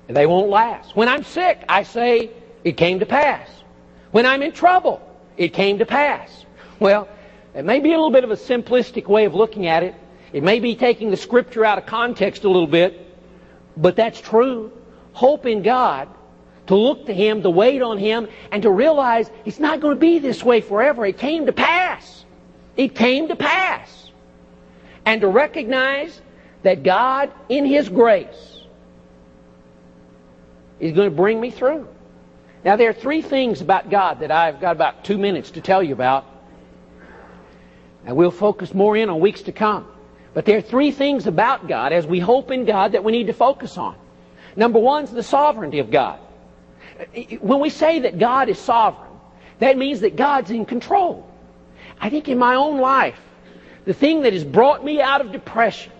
And 0.08 0.16
they 0.16 0.26
won't 0.26 0.48
last. 0.48 0.96
When 0.96 1.08
I'm 1.08 1.24
sick, 1.24 1.62
I 1.68 1.82
say, 1.82 2.30
It 2.64 2.76
came 2.76 3.00
to 3.00 3.06
pass. 3.06 3.48
When 4.10 4.26
I'm 4.26 4.42
in 4.42 4.52
trouble, 4.52 5.00
it 5.36 5.52
came 5.52 5.78
to 5.78 5.86
pass. 5.86 6.46
Well, 6.78 7.08
it 7.54 7.64
may 7.64 7.80
be 7.80 7.90
a 7.90 7.96
little 7.96 8.10
bit 8.10 8.24
of 8.24 8.30
a 8.30 8.36
simplistic 8.36 9.06
way 9.06 9.24
of 9.26 9.34
looking 9.34 9.66
at 9.66 9.82
it. 9.82 9.94
It 10.32 10.42
may 10.42 10.60
be 10.60 10.76
taking 10.76 11.10
the 11.10 11.16
scripture 11.16 11.64
out 11.64 11.78
of 11.78 11.86
context 11.86 12.44
a 12.44 12.48
little 12.48 12.66
bit, 12.66 13.06
but 13.76 13.96
that's 13.96 14.20
true 14.20 14.72
hope 15.20 15.44
in 15.44 15.62
God, 15.62 16.08
to 16.66 16.74
look 16.74 17.06
to 17.06 17.14
Him, 17.14 17.42
to 17.42 17.50
wait 17.50 17.82
on 17.82 17.98
Him, 17.98 18.26
and 18.50 18.62
to 18.62 18.70
realize 18.70 19.30
it's 19.44 19.60
not 19.60 19.80
going 19.80 19.94
to 19.94 20.00
be 20.00 20.18
this 20.18 20.42
way 20.42 20.62
forever. 20.62 21.04
It 21.04 21.18
came 21.18 21.46
to 21.46 21.52
pass. 21.52 22.24
It 22.76 22.94
came 22.94 23.28
to 23.28 23.36
pass. 23.36 24.10
and 25.04 25.20
to 25.20 25.28
recognize 25.28 26.20
that 26.62 26.82
God, 26.82 27.32
in 27.48 27.64
His 27.64 27.88
grace, 27.88 28.60
is 30.78 30.92
going 30.92 31.10
to 31.10 31.16
bring 31.16 31.40
me 31.40 31.50
through. 31.50 31.88
Now, 32.64 32.76
there 32.76 32.90
are 32.90 32.94
three 32.94 33.22
things 33.22 33.60
about 33.60 33.90
God 33.90 34.20
that 34.20 34.30
I've 34.30 34.60
got 34.60 34.72
about 34.72 35.04
two 35.04 35.18
minutes 35.18 35.52
to 35.52 35.60
tell 35.60 35.82
you 35.82 35.94
about. 35.94 36.26
And 38.04 38.16
we'll 38.16 38.30
focus 38.30 38.74
more 38.74 38.96
in 38.96 39.08
on 39.10 39.20
weeks 39.20 39.42
to 39.42 39.52
come. 39.52 39.86
But 40.34 40.44
there 40.44 40.58
are 40.58 40.62
three 40.62 40.92
things 40.92 41.26
about 41.26 41.66
God 41.66 41.92
as 41.92 42.06
we 42.06 42.20
hope 42.20 42.50
in 42.50 42.64
God 42.64 42.92
that 42.92 43.02
we 43.02 43.12
need 43.12 43.26
to 43.26 43.32
focus 43.32 43.76
on. 43.78 43.96
Number 44.56 44.78
one 44.78 45.04
is 45.04 45.10
the 45.10 45.22
sovereignty 45.22 45.78
of 45.78 45.90
God. 45.90 46.18
When 47.40 47.60
we 47.60 47.70
say 47.70 48.00
that 48.00 48.18
God 48.18 48.48
is 48.48 48.58
sovereign, 48.58 49.10
that 49.58 49.76
means 49.76 50.00
that 50.00 50.16
God's 50.16 50.50
in 50.50 50.64
control. 50.66 51.28
I 52.00 52.10
think 52.10 52.28
in 52.28 52.38
my 52.38 52.54
own 52.54 52.80
life, 52.80 53.20
the 53.84 53.94
thing 53.94 54.22
that 54.22 54.32
has 54.32 54.44
brought 54.44 54.84
me 54.84 55.00
out 55.00 55.20
of 55.20 55.32
depression, 55.32 55.92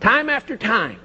time 0.00 0.28
after 0.28 0.56
time, 0.56 0.98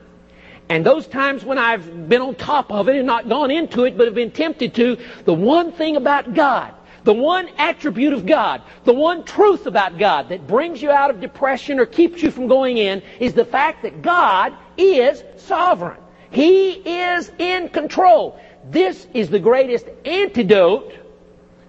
and 0.69 0.85
those 0.85 1.07
times 1.07 1.45
when 1.45 1.57
I've 1.57 2.09
been 2.09 2.21
on 2.21 2.35
top 2.35 2.71
of 2.71 2.89
it 2.89 2.97
and 2.97 3.07
not 3.07 3.29
gone 3.29 3.51
into 3.51 3.85
it, 3.85 3.97
but 3.97 4.05
have 4.05 4.15
been 4.15 4.31
tempted 4.31 4.75
to, 4.75 4.97
the 5.23 5.33
one 5.33 5.71
thing 5.71 5.95
about 5.95 6.33
God, 6.33 6.73
the 7.05 7.13
one 7.13 7.47
attribute 7.57 8.11
of 8.11 8.25
God, 8.25 8.61
the 8.83 8.93
one 8.93 9.23
truth 9.23 9.65
about 9.65 9.97
God 9.97 10.27
that 10.29 10.45
brings 10.45 10.81
you 10.81 10.91
out 10.91 11.09
of 11.09 11.21
depression 11.21 11.79
or 11.79 11.85
keeps 11.85 12.21
you 12.21 12.31
from 12.31 12.47
going 12.47 12.77
in 12.77 13.01
is 13.19 13.33
the 13.33 13.45
fact 13.45 13.83
that 13.83 14.01
God 14.01 14.53
is 14.77 15.23
sovereign. 15.37 16.01
He 16.31 16.71
is 16.71 17.31
in 17.37 17.69
control. 17.69 18.39
This 18.69 19.07
is 19.13 19.29
the 19.29 19.39
greatest 19.39 19.85
antidote 20.05 20.93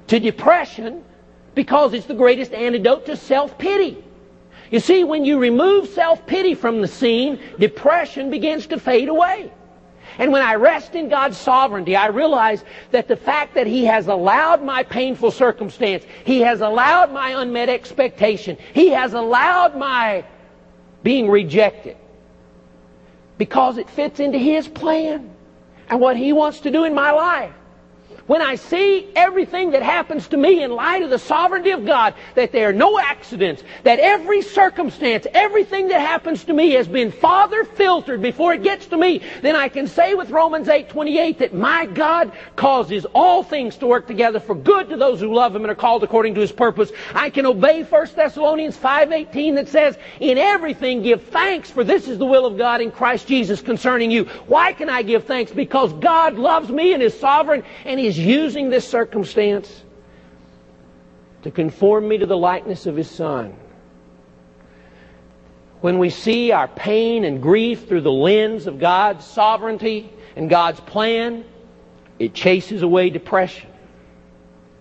to 0.09 0.19
depression 0.19 1.05
because 1.55 1.95
it's 1.95 2.07
the 2.07 2.15
greatest 2.15 2.53
antidote 2.53 3.07
to 3.07 3.17
self-pity. 3.17 4.05
You 4.71 4.81
see, 4.81 5.05
when 5.05 5.25
you 5.25 5.39
remove 5.39 5.89
self-pity 5.89 6.55
from 6.55 6.83
the 6.83 6.89
scene, 6.89 7.41
depression 7.59 8.31
begins 8.31 8.67
to 8.69 8.79
fade 8.79 9.09
away. 9.09 9.51
And 10.19 10.33
when 10.33 10.43
I 10.43 10.57
rest 10.57 10.95
in 10.95 11.09
God's 11.09 11.37
sovereignty, 11.37 11.95
I 11.95 12.09
realize 12.09 12.65
that 12.91 13.07
the 13.07 13.17
fact 13.17 13.55
that 13.55 13.67
He 13.67 13.85
has 13.85 14.09
allowed 14.09 14.63
my 14.63 14.83
painful 14.83 15.31
circumstance, 15.31 16.05
He 16.25 16.41
has 16.41 16.61
allowed 16.61 17.13
my 17.13 17.41
unmet 17.41 17.69
expectation, 17.69 18.57
He 18.75 18.89
has 18.89 19.15
allowed 19.15 19.77
my 19.77 20.25
being 21.03 21.31
rejected, 21.31 21.97
because 23.39 23.79
it 23.79 23.89
fits 23.89 24.21
into 24.21 24.39
His 24.39 24.69
plan 24.69 25.35
and 25.89 26.01
what 26.01 26.17
He 26.17 26.33
wants 26.33 26.61
to 26.61 26.71
do 26.71 26.85
in 26.85 26.95
my 26.95 27.13
life 27.13 27.55
when 28.29 28.43
I 28.43 28.55
see 28.55 29.09
everything 29.17 29.73
that 29.73 29.83
happens 29.83 30.29
to 30.29 30.37
me 30.37 30.63
in 30.63 30.71
light 30.71 31.03
of 31.03 31.11
the 31.11 31.19
sovereignty 31.19 31.71
of 31.71 31.85
God, 31.85 32.15
that 32.37 32.53
there 32.53 32.69
are 32.69 32.75
no 32.75 32.99
accidents, 33.01 33.65
that 33.83 33.99
every 33.99 34.43
circumstance, 34.43 35.27
everything 35.35 35.89
that 35.89 36.01
happens 36.01 36.45
to 36.45 36.53
me 36.53 36.73
has 36.73 36.87
been 36.87 37.11
Father 37.11 37.65
filtered 37.65 38.21
before 38.21 38.53
it 38.53 38.63
gets 38.63 38.87
to 38.87 38.97
me, 38.97 39.23
then 39.41 39.57
I 39.57 39.69
can 39.69 39.87
say 39.89 40.15
with 40.15 40.31
Romans 40.31 40.69
8:28 40.69 41.39
that 41.39 41.55
my 41.55 41.87
God 41.87 42.31
causes 42.55 43.07
all 43.15 43.43
things 43.43 43.77
to 43.79 43.87
work 43.87 44.07
together 44.07 44.41
for 44.41 44.55
good 44.55 44.91
to 44.91 44.97
those 44.99 45.21
who 45.21 45.33
love 45.35 45.57
him 45.57 45.63
and 45.63 45.71
are 45.71 45.75
called 45.75 46.05
according 46.05 46.35
to 46.35 46.41
his 46.41 46.53
purpose. 46.53 46.93
I 47.15 47.31
can 47.31 47.47
obey 47.47 47.83
1 47.83 48.15
Thessalonians 48.15 48.77
5:18 48.77 49.55
that 49.55 49.69
says, 49.69 49.97
"In 50.21 50.37
everything 50.37 51.03
give 51.03 51.23
thanks, 51.23 51.71
for 51.71 51.83
this 51.83 52.07
is 52.07 52.19
the 52.19 52.27
will 52.27 52.45
of 52.45 52.59
God 52.59 52.83
in 52.83 52.91
Christ 52.91 53.27
Jesus 53.27 53.63
concerning 53.63 54.11
you." 54.11 54.25
Why 54.47 54.75
can 54.75 54.91
I 54.91 55.01
give 55.01 55.25
thanks? 55.25 55.51
Because 55.51 55.95
God 55.95 56.39
loves 56.39 56.69
me 56.69 56.93
and 56.93 57.03
is 57.03 57.19
sovereign 57.19 57.63
and 57.87 57.99
is 57.99 58.18
using 58.19 58.71
this 58.71 58.87
circumstance 58.87 59.83
to 61.43 61.51
conform 61.51 62.09
me 62.09 62.19
to 62.19 62.27
the 62.27 62.37
likeness 62.37 62.87
of 62.87 62.97
His 62.97 63.11
Son. 63.11 63.55
When 65.81 65.99
we 65.99 66.11
see 66.11 66.51
our 66.51 66.69
pain 66.69 67.25
and 67.25 67.41
grief 67.41 67.87
through 67.87 68.01
the 68.01 68.13
lens 68.13 68.67
of 68.67 68.81
God's 68.81 69.25
sovereignty 69.25 70.11
and 70.35 70.51
God's 70.51 70.81
plan, 70.81 71.45
it 72.19 72.35
chases 72.35 72.83
away 72.83 73.11
depression. 73.11 73.71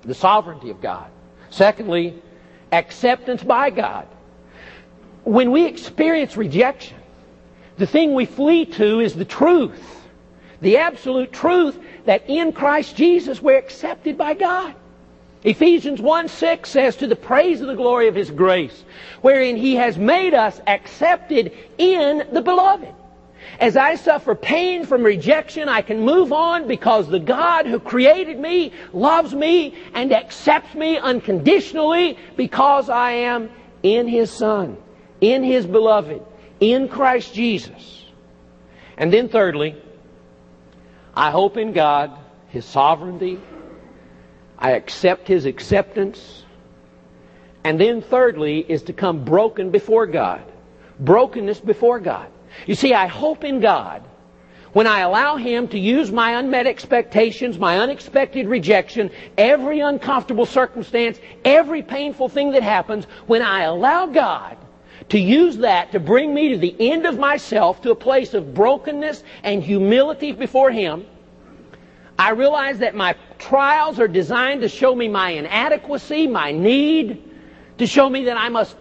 The 0.02 0.16
sovereignty 0.16 0.72
of 0.72 0.82
God. 0.82 1.10
Secondly, 1.50 2.22
acceptance 2.72 3.44
by 3.44 3.70
God. 3.70 4.08
When 5.24 5.52
we 5.52 5.66
experience 5.66 6.36
rejection, 6.36 6.98
the 7.78 7.86
thing 7.86 8.14
we 8.14 8.26
flee 8.26 8.66
to 8.66 9.00
is 9.00 9.14
the 9.14 9.26
truth. 9.26 9.84
The 10.62 10.78
absolute 10.78 11.32
truth 11.32 11.78
that 12.08 12.30
in 12.30 12.54
Christ 12.54 12.96
Jesus 12.96 13.42
we're 13.42 13.58
accepted 13.58 14.18
by 14.18 14.34
God. 14.34 14.74
Ephesians 15.44 16.02
1 16.02 16.30
6 16.30 16.70
says, 16.70 16.96
To 16.96 17.08
the 17.08 17.16
praise 17.16 17.62
of 17.62 17.68
the 17.68 17.76
glory 17.76 18.08
of 18.08 18.16
His 18.16 18.32
grace, 18.32 18.84
wherein 19.22 19.56
He 19.56 19.76
has 19.76 19.98
made 19.98 20.34
us 20.34 20.60
accepted 20.66 21.52
in 21.78 22.28
the 22.32 22.42
beloved. 22.42 22.94
As 23.60 23.76
I 23.76 23.96
suffer 23.96 24.36
pain 24.36 24.86
from 24.86 25.04
rejection, 25.04 25.68
I 25.68 25.82
can 25.82 26.02
move 26.02 26.32
on 26.32 26.68
because 26.68 27.08
the 27.08 27.20
God 27.20 27.66
who 27.66 27.80
created 27.80 28.40
me 28.40 28.72
loves 28.94 29.34
me 29.34 29.76
and 29.94 30.12
accepts 30.12 30.76
me 30.76 30.98
unconditionally 30.98 32.18
because 32.36 32.90
I 32.90 33.12
am 33.12 33.50
in 33.84 34.08
His 34.08 34.32
Son, 34.32 34.78
in 35.22 35.44
His 35.44 35.66
beloved, 35.66 36.22
in 36.60 36.88
Christ 36.88 37.34
Jesus. 37.34 38.06
And 38.98 39.12
then 39.12 39.30
thirdly, 39.30 39.76
I 41.18 41.32
hope 41.32 41.58
in 41.58 41.74
God, 41.74 42.16
His 42.50 42.64
sovereignty. 42.64 43.40
I 44.60 44.74
accept 44.74 45.28
His 45.28 45.46
acceptance. 45.46 46.44
And 47.64 47.82
then 47.82 48.04
thirdly 48.04 48.60
is 48.60 48.84
to 48.84 48.94
come 48.94 49.26
broken 49.26 49.72
before 49.72 50.06
God. 50.06 50.44
Brokenness 51.00 51.60
before 51.60 52.00
God. 52.00 52.28
You 52.68 52.76
see, 52.76 52.94
I 52.94 53.08
hope 53.08 53.44
in 53.44 53.62
God 53.62 54.04
when 54.74 54.86
I 54.86 55.00
allow 55.00 55.38
Him 55.38 55.68
to 55.70 55.80
use 55.80 56.12
my 56.12 56.38
unmet 56.38 56.68
expectations, 56.68 57.58
my 57.58 57.80
unexpected 57.80 58.48
rejection, 58.48 59.10
every 59.40 59.80
uncomfortable 59.80 60.46
circumstance, 60.46 61.20
every 61.44 61.82
painful 61.82 62.30
thing 62.30 62.52
that 62.52 62.62
happens, 62.62 63.06
when 63.26 63.42
I 63.42 63.64
allow 63.64 64.06
God 64.06 64.56
to 65.10 65.20
use 65.20 65.58
that 65.58 65.92
to 65.94 66.00
bring 66.00 66.34
me 66.34 66.50
to 66.50 66.58
the 66.58 66.76
end 66.80 67.06
of 67.06 67.18
myself, 67.18 67.82
to 67.82 67.92
a 67.92 67.96
place 67.96 68.34
of 68.34 68.54
brokenness 68.54 69.24
and 69.44 69.64
humility 69.64 70.32
before 70.32 70.72
Him. 70.72 71.06
I 72.20 72.32
realize 72.32 72.80
that 72.80 72.96
my 72.96 73.16
trials 73.38 74.00
are 74.00 74.08
designed 74.08 74.62
to 74.62 74.70
show 74.70 74.96
me 74.96 75.08
my 75.08 75.32
inadequacy, 75.32 76.28
my 76.28 76.52
need, 76.52 77.24
to 77.78 77.86
show 77.86 78.10
me 78.10 78.26
that 78.26 78.38
I 78.38 78.50
must 78.50 78.76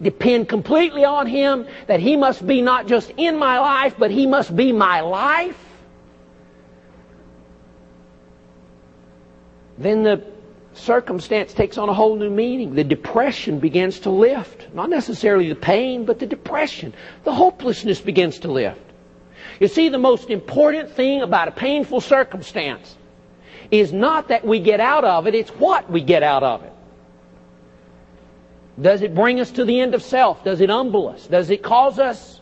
depend 0.00 0.48
completely 0.48 1.04
on 1.04 1.26
Him, 1.26 1.66
that 1.86 2.00
He 2.00 2.16
must 2.16 2.46
be 2.46 2.62
not 2.62 2.86
just 2.86 3.10
in 3.16 3.38
my 3.38 3.58
life, 3.58 3.94
but 3.98 4.10
He 4.10 4.26
must 4.26 4.56
be 4.56 4.72
my 4.72 5.00
life. 5.00 5.64
Then 9.76 10.02
the 10.02 10.24
circumstance 10.78 11.52
takes 11.52 11.78
on 11.78 11.88
a 11.88 11.94
whole 11.94 12.16
new 12.16 12.30
meaning. 12.30 12.74
The 12.74 12.84
depression 12.84 13.58
begins 13.58 14.00
to 14.00 14.10
lift. 14.10 14.72
Not 14.74 14.90
necessarily 14.90 15.48
the 15.48 15.54
pain, 15.54 16.04
but 16.04 16.18
the 16.18 16.26
depression. 16.26 16.94
The 17.24 17.34
hopelessness 17.34 18.00
begins 18.00 18.38
to 18.40 18.48
lift. 18.50 18.80
You 19.60 19.68
see, 19.68 19.88
the 19.88 19.98
most 19.98 20.30
important 20.30 20.90
thing 20.92 21.22
about 21.22 21.48
a 21.48 21.52
painful 21.52 22.00
circumstance 22.00 22.96
is 23.70 23.92
not 23.92 24.28
that 24.28 24.46
we 24.46 24.60
get 24.60 24.80
out 24.80 25.04
of 25.04 25.26
it, 25.26 25.34
it's 25.34 25.50
what 25.50 25.90
we 25.90 26.00
get 26.00 26.22
out 26.22 26.42
of 26.42 26.62
it. 26.62 26.72
Does 28.80 29.02
it 29.02 29.14
bring 29.14 29.40
us 29.40 29.50
to 29.52 29.64
the 29.64 29.80
end 29.80 29.94
of 29.94 30.02
self? 30.02 30.44
Does 30.44 30.60
it 30.60 30.70
humble 30.70 31.08
us? 31.08 31.26
Does 31.26 31.50
it 31.50 31.62
cause 31.62 31.98
us 31.98 32.40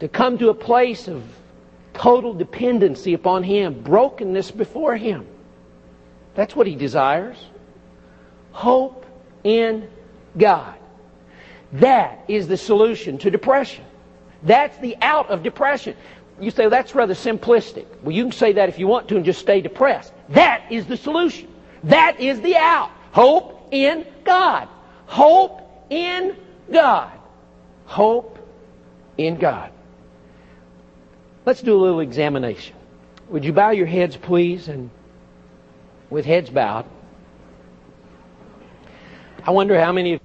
to 0.00 0.08
come 0.08 0.38
to 0.38 0.48
a 0.48 0.54
place 0.54 1.06
of 1.06 1.22
total 1.94 2.34
dependency 2.34 3.14
upon 3.14 3.44
Him, 3.44 3.82
brokenness 3.82 4.50
before 4.50 4.96
Him? 4.96 5.26
That's 6.34 6.56
what 6.56 6.66
he 6.66 6.74
desires. 6.74 7.36
Hope 8.52 9.06
in 9.44 9.88
God. 10.36 10.74
That 11.72 12.24
is 12.28 12.48
the 12.48 12.56
solution 12.56 13.18
to 13.18 13.30
depression. 13.30 13.84
That's 14.42 14.76
the 14.78 14.96
out 15.00 15.30
of 15.30 15.42
depression. 15.42 15.96
You 16.40 16.50
say, 16.50 16.68
that's 16.68 16.94
rather 16.94 17.14
simplistic. 17.14 17.86
Well, 18.02 18.12
you 18.12 18.24
can 18.24 18.32
say 18.32 18.52
that 18.54 18.68
if 18.68 18.78
you 18.78 18.86
want 18.86 19.08
to 19.08 19.16
and 19.16 19.24
just 19.24 19.40
stay 19.40 19.60
depressed. 19.60 20.12
That 20.30 20.70
is 20.70 20.86
the 20.86 20.96
solution. 20.96 21.48
That 21.84 22.20
is 22.20 22.40
the 22.40 22.56
out. 22.56 22.90
Hope 23.12 23.68
in 23.70 24.06
God. 24.24 24.68
Hope 25.06 25.60
in 25.90 26.36
God. 26.70 27.12
Hope 27.86 28.38
in 29.18 29.36
God. 29.36 29.70
Let's 31.44 31.60
do 31.60 31.76
a 31.76 31.80
little 31.80 32.00
examination. 32.00 32.76
Would 33.28 33.44
you 33.44 33.52
bow 33.52 33.70
your 33.70 33.86
heads, 33.86 34.16
please, 34.16 34.68
and 34.68 34.90
with 36.12 36.26
heads 36.26 36.50
bowed. 36.50 36.84
I 39.44 39.50
wonder 39.50 39.80
how 39.80 39.92
many 39.92 40.20